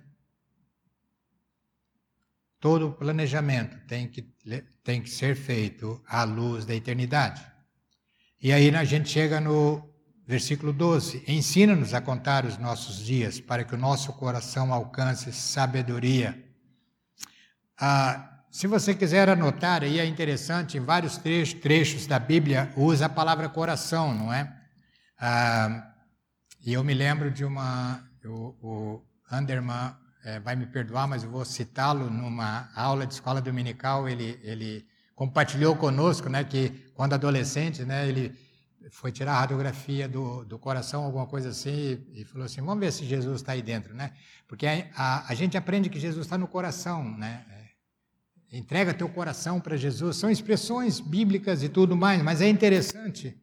[2.58, 4.22] Todo o planejamento tem que,
[4.82, 7.46] tem que ser feito à luz da eternidade.
[8.42, 9.94] E aí a gente chega no
[10.26, 16.42] versículo 12: Ensina-nos a contar os nossos dias, para que o nosso coração alcance sabedoria.
[17.78, 23.06] Ah, se você quiser anotar, aí é interessante, em vários trechos, trechos da Bíblia usa
[23.06, 24.52] a palavra coração, não é?
[25.20, 25.94] Ah,
[26.66, 28.04] e eu me lembro de uma.
[28.26, 33.42] O, o Anderman é, vai me perdoar, mas eu vou citá-lo numa aula de escola
[33.42, 34.08] dominical.
[34.08, 38.36] Ele, ele compartilhou conosco né, que, quando adolescente, né, ele
[38.92, 42.80] foi tirar a radiografia do, do coração, alguma coisa assim, e, e falou assim: vamos
[42.80, 44.12] ver se Jesus está aí dentro, né?
[44.48, 47.46] Porque a, a, a gente aprende que Jesus está no coração, né?
[48.52, 53.38] Entrega teu coração para Jesus, são expressões bíblicas e tudo mais, mas é interessante.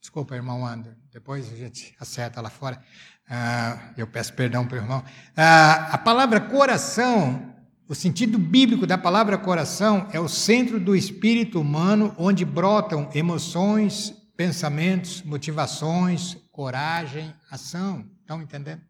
[0.00, 2.80] Desculpa, irmão André, depois a gente acerta lá fora.
[3.28, 5.04] Ah, eu peço perdão para o irmão.
[5.36, 7.54] Ah, a palavra coração,
[7.88, 14.14] o sentido bíblico da palavra coração é o centro do espírito humano, onde brotam emoções,
[14.36, 18.08] pensamentos, motivações, coragem, ação.
[18.20, 18.82] Estão entendendo?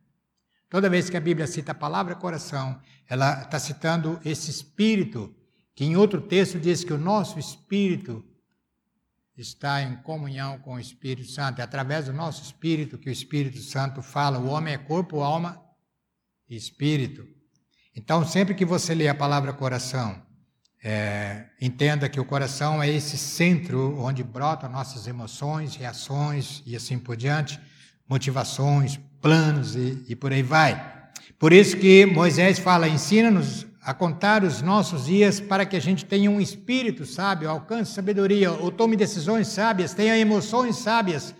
[0.68, 2.78] Toda vez que a Bíblia cita a palavra coração,
[3.09, 5.34] ela está citando esse espírito
[5.77, 8.24] que em outro texto diz que o nosso espírito
[9.37, 11.61] está em comunhão com o Espírito Santo.
[11.61, 14.39] É através do nosso espírito que o Espírito Santo fala.
[14.39, 15.62] O homem é corpo, alma
[16.49, 17.29] e espírito.
[17.95, 20.22] Então, sempre que você lê a palavra coração,
[20.83, 26.99] é, entenda que o coração é esse centro onde brotam nossas emoções, reações e assim
[26.99, 27.61] por diante,
[28.09, 31.11] motivações, planos e, e por aí vai.
[31.39, 36.05] Por isso que Moisés fala: ensina-nos a contar os nossos dias para que a gente
[36.05, 41.32] tenha um espírito sábio, alcance sabedoria, ou tome decisões sábias, tenha emoções sábias,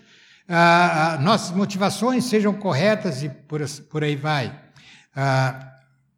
[0.47, 4.57] ah, ah, nossas motivações sejam corretas e por, por aí vai.
[5.13, 5.73] Ah,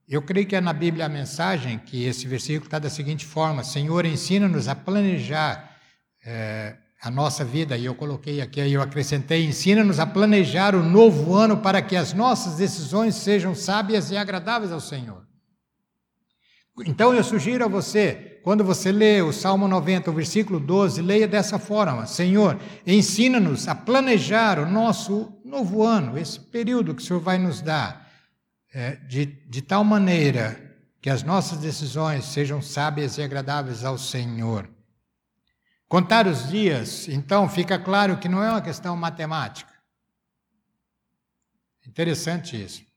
[0.07, 3.63] eu creio que é na Bíblia a mensagem que esse versículo está da seguinte forma:
[3.63, 5.77] Senhor, ensina-nos a planejar
[6.23, 7.75] é, a nossa vida.
[7.75, 12.13] E eu coloquei aqui, eu acrescentei: ensina-nos a planejar o novo ano para que as
[12.13, 15.28] nossas decisões sejam sábias e agradáveis ao Senhor.
[16.85, 21.27] Então eu sugiro a você, quando você lê o Salmo 90, o versículo 12, leia
[21.27, 27.19] dessa forma: Senhor, ensina-nos a planejar o nosso novo ano, esse período que o Senhor
[27.19, 28.09] vai nos dar
[28.73, 30.69] é, de, de tal maneira
[31.01, 34.69] que as nossas decisões sejam sábias e agradáveis ao Senhor.
[35.87, 39.73] Contar os dias, então, fica claro que não é uma questão matemática.
[41.87, 42.88] Interessante isso.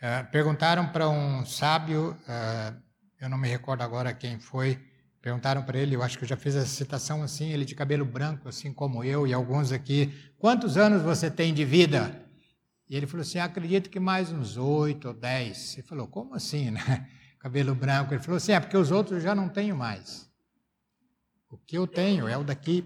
[0.00, 2.74] É, perguntaram para um sábio, é,
[3.20, 4.78] eu não me recordo agora quem foi,
[5.22, 8.04] perguntaram para ele, eu acho que eu já fiz essa citação assim, ele de cabelo
[8.04, 12.26] branco, assim como eu e alguns aqui, quantos anos você tem de vida?
[12.88, 15.74] E ele falou assim: acredito que mais uns oito ou dez.
[15.74, 17.08] Ele falou: como assim, né?
[17.38, 18.14] Cabelo branco.
[18.14, 20.30] Ele falou assim: é porque os outros já não tenho mais.
[21.50, 22.84] O que eu tenho é o daqui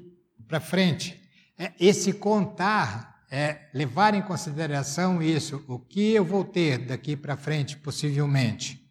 [0.49, 1.21] para frente.
[1.59, 7.37] É esse contar é levar em consideração isso, o que eu vou ter daqui para
[7.37, 8.85] frente, possivelmente.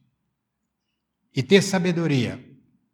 [1.36, 2.40] E ter sabedoria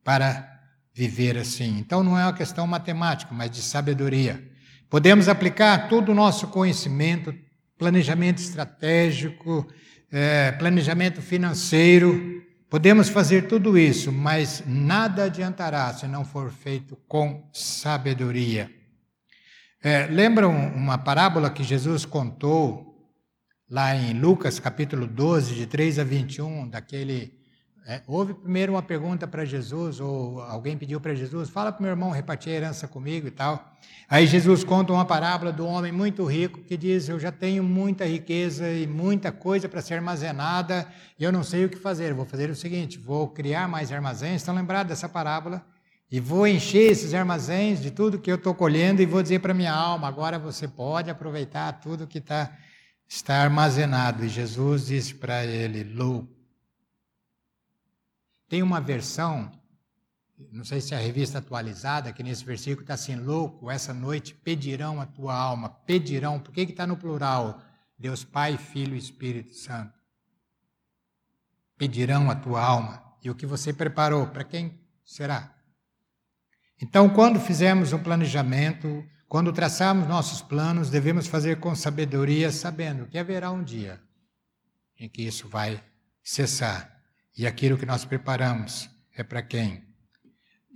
[0.03, 0.51] para
[0.93, 1.77] viver assim.
[1.77, 4.43] Então não é uma questão matemática, mas de sabedoria.
[4.89, 7.33] Podemos aplicar todo o nosso conhecimento,
[7.77, 9.67] planejamento estratégico,
[10.11, 12.43] é, planejamento financeiro.
[12.69, 18.71] Podemos fazer tudo isso, mas nada adiantará se não for feito com sabedoria.
[19.87, 23.07] É, lembram uma parábola que Jesus contou
[23.69, 27.31] lá em Lucas capítulo 12, de 3 a 21, daquele
[27.85, 31.91] é, houve primeiro uma pergunta para Jesus, ou alguém pediu para Jesus, fala para meu
[31.91, 33.77] irmão repartir a herança comigo e tal.
[34.09, 38.07] Aí Jesus conta uma parábola do homem muito rico que diz: Eu já tenho muita
[38.07, 40.87] riqueza e muita coisa para ser armazenada
[41.19, 42.11] e eu não sei o que fazer.
[42.11, 44.37] vou fazer o seguinte: vou criar mais armazéns.
[44.37, 45.63] Estão lembrados dessa parábola?
[46.11, 49.53] E vou encher esses armazéns de tudo que eu estou colhendo e vou dizer para
[49.53, 52.55] minha alma: agora você pode aproveitar tudo que tá,
[53.07, 54.23] está armazenado.
[54.23, 56.35] E Jesus disse para ele: louco
[58.47, 59.51] tem uma versão,
[60.51, 64.33] não sei se é a revista atualizada, que nesse versículo está assim: louco, essa noite
[64.33, 65.69] pedirão a tua alma.
[65.69, 67.61] Pedirão, por que está no plural?
[67.97, 69.93] Deus Pai, Filho e Espírito Santo.
[71.77, 73.03] Pedirão a tua alma.
[73.23, 75.54] E o que você preparou, para quem será?
[76.87, 83.17] Então, quando fizermos um planejamento, quando traçarmos nossos planos, devemos fazer com sabedoria, sabendo que
[83.17, 83.99] haverá um dia
[84.99, 85.83] em que isso vai
[86.23, 87.01] cessar.
[87.35, 89.83] E aquilo que nós preparamos é para quem?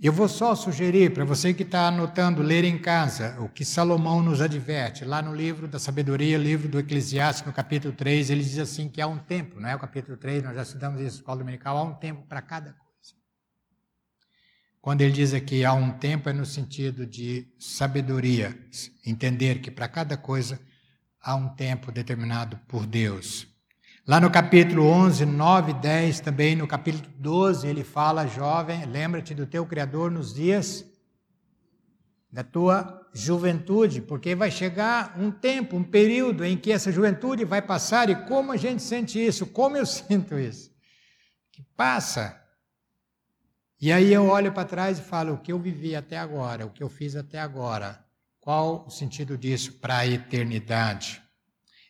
[0.02, 4.20] Eu vou só sugerir para você que está anotando, ler em casa o que Salomão
[4.20, 5.04] nos adverte.
[5.04, 9.00] Lá no livro da sabedoria, livro do Eclesiastes, no capítulo 3, ele diz assim que
[9.00, 11.76] há um tempo, não é o capítulo 3, nós já estudamos isso na escola dominical,
[11.76, 12.89] há um tempo para cada coisa.
[14.80, 18.58] Quando ele diz aqui há um tempo, é no sentido de sabedoria,
[19.04, 20.58] entender que para cada coisa
[21.20, 23.46] há um tempo determinado por Deus.
[24.06, 29.46] Lá no capítulo 11, 9, 10, também no capítulo 12, ele fala, jovem, lembra-te do
[29.46, 30.86] teu Criador nos dias
[32.32, 37.60] da tua juventude, porque vai chegar um tempo, um período em que essa juventude vai
[37.60, 40.70] passar e como a gente sente isso, como eu sinto isso,
[41.52, 42.39] que passa.
[43.80, 46.70] E aí eu olho para trás e falo o que eu vivi até agora, o
[46.70, 48.04] que eu fiz até agora,
[48.38, 51.22] qual o sentido disso para a eternidade?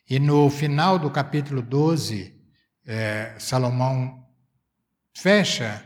[0.09, 2.33] E no final do capítulo 12,
[2.85, 4.25] é, Salomão
[5.13, 5.85] fecha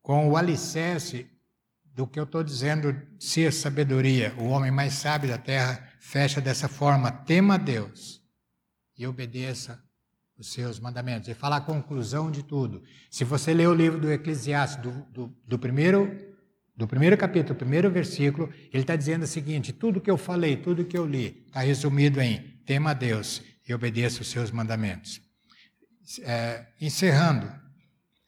[0.00, 1.30] com o alicerce
[1.84, 4.34] do que eu estou dizendo ser sabedoria.
[4.38, 8.22] O homem mais sábio da terra fecha dessa forma: tema a Deus
[8.96, 9.83] e obedeça
[10.38, 11.28] os seus mandamentos.
[11.28, 12.82] E fala a conclusão de tudo.
[13.10, 16.34] Se você ler o livro do Eclesiastes, do, do, do primeiro,
[16.76, 20.84] do primeiro capítulo, primeiro versículo, ele está dizendo o seguinte: tudo que eu falei, tudo
[20.84, 25.20] que eu li, está resumido em tema a Deus e obedeça os seus mandamentos.
[26.22, 27.50] É, encerrando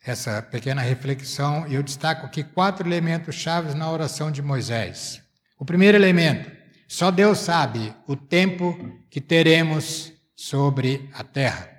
[0.04, 5.20] essa pequena reflexão, eu destaco aqui quatro elementos chaves na oração de Moisés.
[5.59, 6.50] O primeiro elemento,
[6.86, 8.78] só Deus sabe o tempo
[9.11, 11.76] que teremos sobre a terra.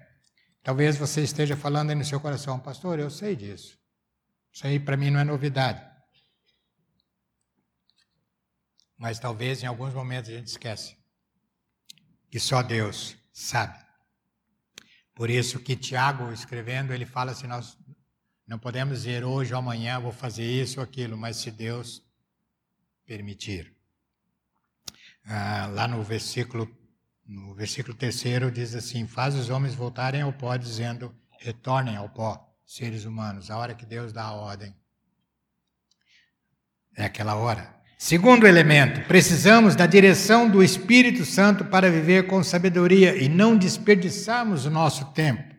[0.67, 3.79] Talvez você esteja falando aí no seu coração, pastor, eu sei disso.
[4.51, 5.81] Isso aí para mim não é novidade.
[8.97, 10.97] Mas talvez em alguns momentos a gente esquece
[12.29, 13.81] que só Deus sabe.
[15.15, 17.77] Por isso que Tiago, escrevendo, ele fala assim: nós
[18.45, 22.03] não podemos dizer hoje ou amanhã vou fazer isso ou aquilo, mas se Deus
[23.05, 23.73] permitir.
[25.23, 26.67] Ah, lá no versículo
[27.27, 32.55] no versículo terceiro diz assim: Faz os homens voltarem ao pó, dizendo: Retornem ao pó,
[32.65, 33.51] seres humanos.
[33.51, 34.73] A hora que Deus dá a ordem
[36.95, 37.75] é aquela hora.
[37.99, 44.65] Segundo elemento, precisamos da direção do Espírito Santo para viver com sabedoria e não desperdiçarmos
[44.65, 45.55] o nosso tempo.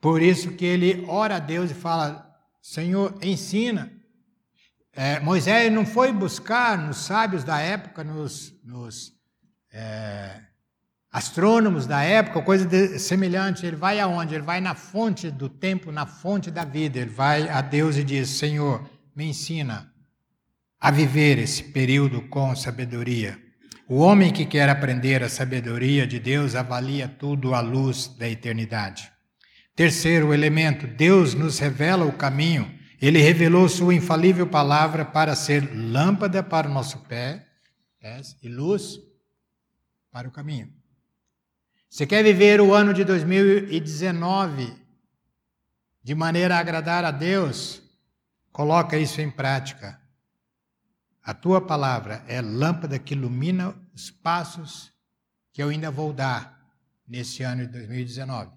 [0.00, 3.92] Por isso que ele ora a Deus e fala: Senhor, ensina.
[4.92, 9.19] É, Moisés não foi buscar nos sábios da época, nos, nos
[9.72, 10.40] é,
[11.10, 13.66] astrônomos da época, coisa de, semelhante.
[13.66, 14.34] Ele vai aonde?
[14.34, 16.98] Ele vai na fonte do tempo, na fonte da vida.
[16.98, 19.92] Ele vai a Deus e diz: Senhor, me ensina
[20.78, 23.38] a viver esse período com sabedoria.
[23.88, 29.10] O homem que quer aprender a sabedoria de Deus avalia tudo à luz da eternidade.
[29.74, 32.72] Terceiro elemento, Deus nos revela o caminho.
[33.02, 37.46] Ele revelou sua infalível palavra para ser lâmpada para o nosso pé
[38.42, 38.98] e luz
[40.10, 40.72] para o caminho.
[41.88, 44.76] Você quer viver o ano de 2019
[46.02, 47.82] de maneira a agradar a Deus?
[48.52, 50.00] Coloca isso em prática.
[51.22, 54.92] A tua palavra é lâmpada que ilumina os passos
[55.52, 56.60] que eu ainda vou dar
[57.06, 58.52] nesse ano de 2019.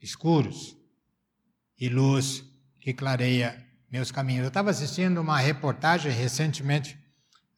[0.00, 0.76] Escuros
[1.78, 2.44] e luz
[2.80, 4.42] que clareia meus caminhos.
[4.42, 6.98] Eu estava assistindo uma reportagem recentemente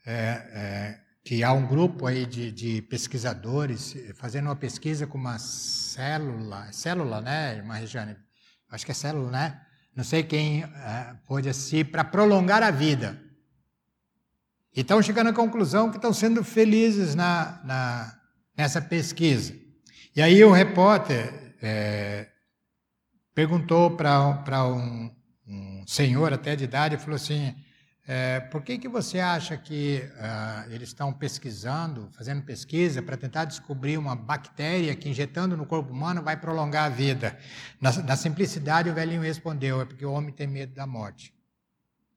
[0.04, 5.38] é, é, que há um grupo aí de, de, pesquisadores fazendo uma pesquisa com uma
[5.38, 8.16] célula, célula, né, irmã Regiane?
[8.70, 9.60] Acho que é célula, né?
[9.96, 11.50] Não sei quem é, pôde
[11.90, 13.18] para prolongar a vida.
[14.76, 18.20] E estão chegando à conclusão que estão sendo felizes na, na
[18.56, 19.54] nessa pesquisa.
[20.14, 22.28] E aí o repórter é,
[23.34, 25.10] perguntou para um,
[25.46, 27.54] um senhor até de idade, falou assim,
[28.06, 33.46] é, por que, que você acha que uh, eles estão pesquisando, fazendo pesquisa para tentar
[33.46, 37.38] descobrir uma bactéria que injetando no corpo humano vai prolongar a vida?
[37.80, 41.34] Na, na, simplicidade, o velhinho respondeu: é porque o homem tem medo da morte,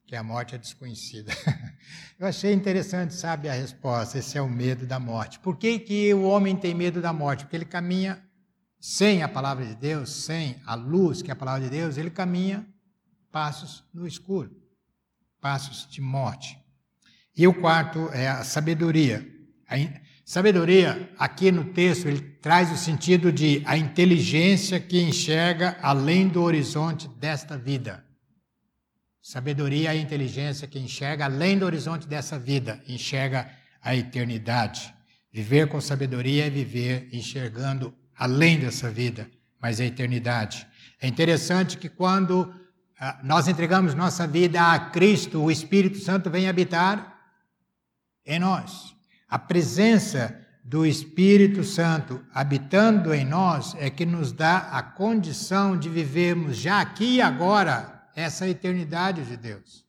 [0.06, 1.32] que a morte é desconhecida.
[2.20, 5.40] Eu achei interessante, sabe, a resposta: esse é o medo da morte.
[5.40, 7.46] Por que, que o homem tem medo da morte?
[7.46, 8.22] Porque ele caminha
[8.78, 12.10] sem a palavra de Deus, sem a luz que é a palavra de Deus, ele
[12.10, 12.68] caminha
[13.32, 14.67] passos no escuro
[15.48, 16.60] passos de morte.
[17.34, 19.26] E o quarto é a sabedoria.
[19.70, 19.78] A
[20.26, 26.44] sabedoria, aqui no texto, ele traz o sentido de a inteligência que enxerga além do
[26.44, 28.04] horizonte desta vida.
[29.22, 33.50] Sabedoria é a inteligência que enxerga além do horizonte dessa vida, enxerga
[33.82, 34.94] a eternidade.
[35.32, 39.32] Viver com sabedoria é viver enxergando além dessa vida,
[39.62, 40.68] mas a eternidade.
[41.02, 42.54] É interessante que quando
[43.24, 47.16] nós entregamos nossa vida a Cristo, o Espírito Santo vem habitar
[48.26, 48.96] em nós.
[49.30, 55.90] A presença do Espírito Santo habitando em nós é que nos dá a condição de
[55.90, 59.86] vivermos já aqui e agora essa eternidade de Deus.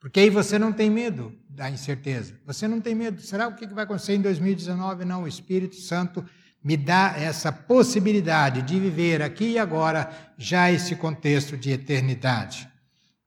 [0.00, 2.34] Porque aí você não tem medo da incerteza.
[2.46, 3.20] Você não tem medo.
[3.20, 5.04] Será o que vai acontecer em 2019?
[5.04, 6.24] Não, o Espírito Santo
[6.62, 12.70] me dá essa possibilidade de viver aqui e agora já esse contexto de eternidade.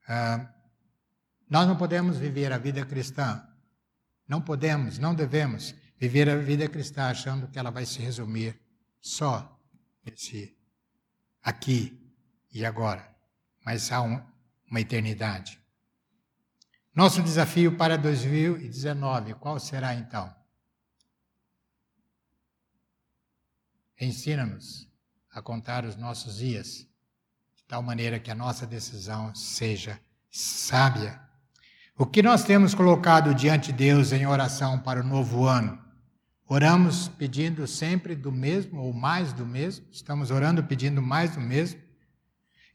[0.08, 0.50] Ah,
[1.50, 3.44] nós não podemos viver a vida cristã,
[4.28, 8.60] não podemos, não devemos viver a vida cristã achando que ela vai se resumir
[9.02, 9.60] só
[10.06, 10.56] nesse
[11.42, 12.00] aqui
[12.54, 13.08] e agora,
[13.66, 14.22] mas há um,
[14.70, 15.60] uma eternidade.
[16.96, 20.34] Nosso desafio para 2019, qual será então?
[24.04, 24.86] Ensina-nos
[25.32, 26.86] a contar os nossos dias,
[27.56, 29.98] de tal maneira que a nossa decisão seja
[30.30, 31.22] sábia.
[31.98, 35.80] O que nós temos colocado diante de Deus em oração para o novo ano?
[36.46, 39.86] Oramos pedindo sempre do mesmo ou mais do mesmo?
[39.90, 41.80] Estamos orando pedindo mais do mesmo?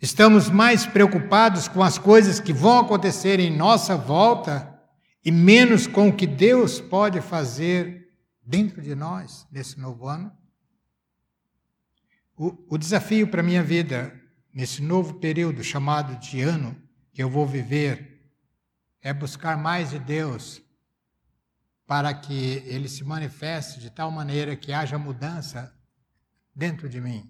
[0.01, 4.81] Estamos mais preocupados com as coisas que vão acontecer em nossa volta
[5.23, 10.38] e menos com o que Deus pode fazer dentro de nós nesse novo ano?
[12.39, 14.15] O, o desafio para a minha vida,
[14.55, 16.81] nesse novo período chamado de ano
[17.13, 18.31] que eu vou viver,
[19.03, 20.63] é buscar mais de Deus
[21.85, 25.75] para que Ele se manifeste de tal maneira que haja mudança
[26.55, 27.29] dentro de mim,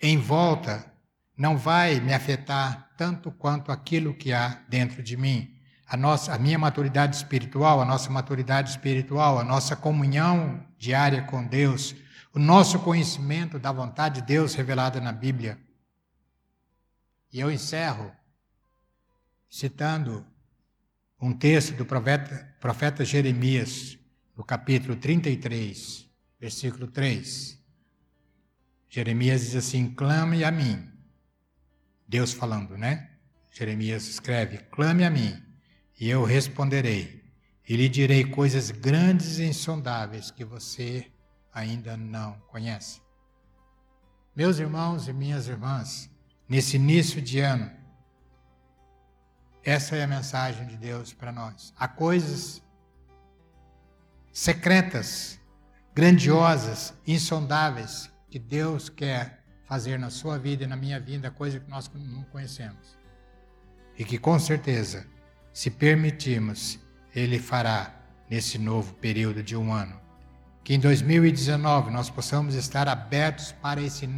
[0.00, 0.90] em volta
[1.36, 5.56] não vai me afetar tanto quanto aquilo que há dentro de mim.
[5.86, 11.46] A, nossa, a minha maturidade espiritual, a nossa maturidade espiritual, a nossa comunhão diária com
[11.46, 11.94] Deus,
[12.32, 15.58] o nosso conhecimento da vontade de Deus revelada na Bíblia.
[17.32, 18.12] E eu encerro
[19.48, 20.24] citando
[21.20, 23.98] um texto do profeta, profeta Jeremias,
[24.36, 26.08] no capítulo 33,
[26.38, 27.58] versículo 3.
[28.88, 30.88] Jeremias diz assim: clame a mim.
[32.08, 33.10] Deus falando, né?
[33.52, 35.40] Jeremias escreve: clame a mim,
[35.98, 37.24] e eu responderei,
[37.68, 41.10] e lhe direi coisas grandes e insondáveis que você
[41.52, 43.00] ainda não conhece.
[44.34, 46.10] Meus irmãos e minhas irmãs,
[46.48, 47.70] nesse início de ano,
[49.62, 51.74] essa é a mensagem de Deus para nós.
[51.76, 52.62] Há coisas
[54.32, 55.38] secretas,
[55.94, 61.68] grandiosas, insondáveis que Deus quer fazer na sua vida e na minha vida, coisa que
[61.68, 62.96] nós não conhecemos.
[63.98, 65.06] E que com certeza,
[65.52, 66.78] se permitirmos,
[67.14, 67.94] Ele fará
[68.30, 69.99] nesse novo período de um ano.
[70.62, 74.08] Que em 2019 nós possamos estar abertos para esse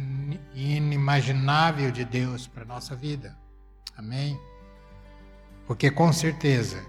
[0.53, 3.37] inimaginável de Deus para a nossa vida.
[3.97, 4.39] Amém?
[5.65, 6.83] Porque com certeza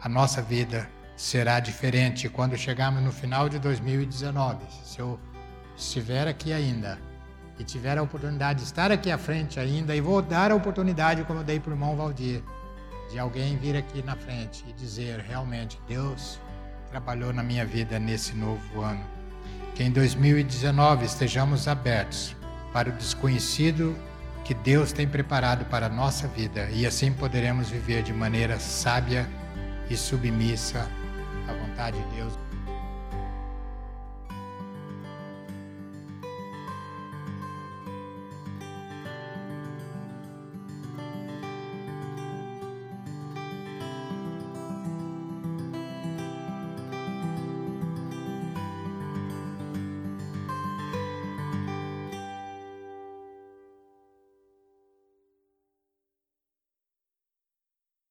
[0.00, 4.64] a nossa vida será diferente quando chegarmos no final de 2019.
[4.84, 5.20] Se eu
[5.76, 6.98] estiver aqui ainda
[7.58, 11.22] e tiver a oportunidade de estar aqui à frente ainda, e vou dar a oportunidade,
[11.24, 12.42] como eu dei para o irmão Valdir,
[13.10, 16.40] de alguém vir aqui na frente e dizer realmente Deus
[16.90, 19.04] trabalhou na minha vida nesse novo ano.
[19.74, 22.36] Que em 2019 estejamos abertos
[22.72, 23.96] para o desconhecido
[24.44, 29.28] que Deus tem preparado para a nossa vida e assim poderemos viver de maneira sábia
[29.88, 30.88] e submissa
[31.48, 32.49] à vontade de Deus.